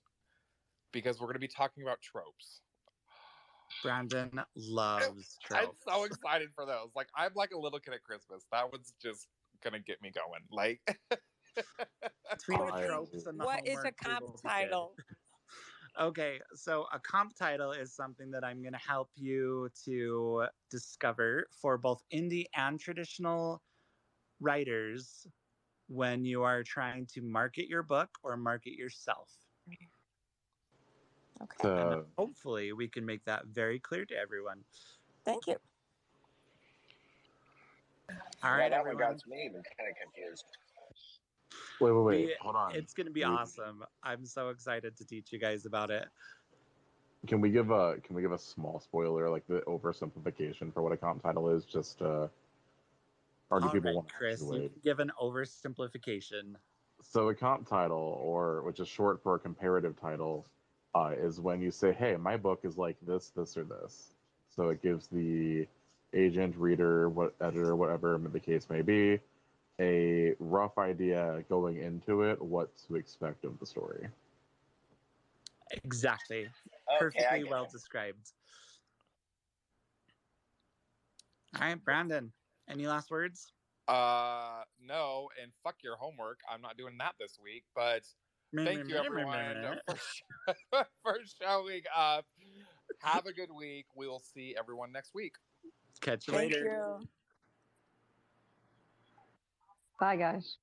[0.91, 2.61] because we're going to be talking about tropes.
[3.83, 5.65] Brandon loves tropes.
[5.87, 6.89] I'm so excited for those.
[6.95, 8.45] Like I'm like a little kid at Christmas.
[8.51, 9.27] That one's just
[9.63, 10.41] gonna get me going.
[10.51, 10.79] Like
[12.31, 14.49] Between the I- tropes and the What is a comp will be good.
[14.49, 14.95] title?
[15.97, 21.47] Okay, so a comp title is something that I'm going to help you to discover
[21.51, 23.61] for both indie and traditional
[24.41, 25.25] writers
[25.87, 29.31] when you are trying to market your book or market yourself.
[31.41, 31.81] Okay.
[31.81, 34.65] And hopefully, we can make that very clear to everyone.
[35.23, 35.55] Thank you.
[38.43, 39.13] All yeah, right, that one everyone.
[39.13, 40.45] got me even kind of confused.
[41.79, 42.25] Wait, wait, wait.
[42.25, 42.75] We- Hold on.
[42.75, 43.83] It's going to be We- awesome.
[44.03, 46.07] I'm so excited to teach you guys about it.
[47.27, 50.91] Can we give a Can we give a small spoiler, like the oversimplification for what
[50.91, 51.65] a comp title is?
[51.65, 52.27] Just uh,
[53.49, 56.55] or do All people right, want to Chris, you can give an oversimplification.
[57.01, 60.45] So a comp title, or which is short for a comparative title,
[60.93, 64.13] uh, is when you say, "Hey, my book is like this, this, or this."
[64.49, 65.67] So it gives the
[66.13, 69.19] agent, reader, what editor, whatever the case may be,
[69.79, 74.07] a rough idea going into it what to expect of the story.
[75.71, 76.43] Exactly.
[76.45, 77.71] Okay, Perfectly well it.
[77.71, 78.31] described.
[81.55, 82.31] All right, Brandon,
[82.69, 83.51] any last words?
[83.87, 86.39] uh no, and fuck your homework.
[86.49, 88.01] I'm not doing that this week, but
[88.55, 89.79] thank you everyone
[90.67, 92.25] for, for showing up.
[92.99, 93.85] Have a good week.
[93.93, 95.35] We'll see everyone next week.
[96.01, 96.65] Catch you Thank later.
[96.65, 97.07] you.
[99.99, 100.57] Bye, guys.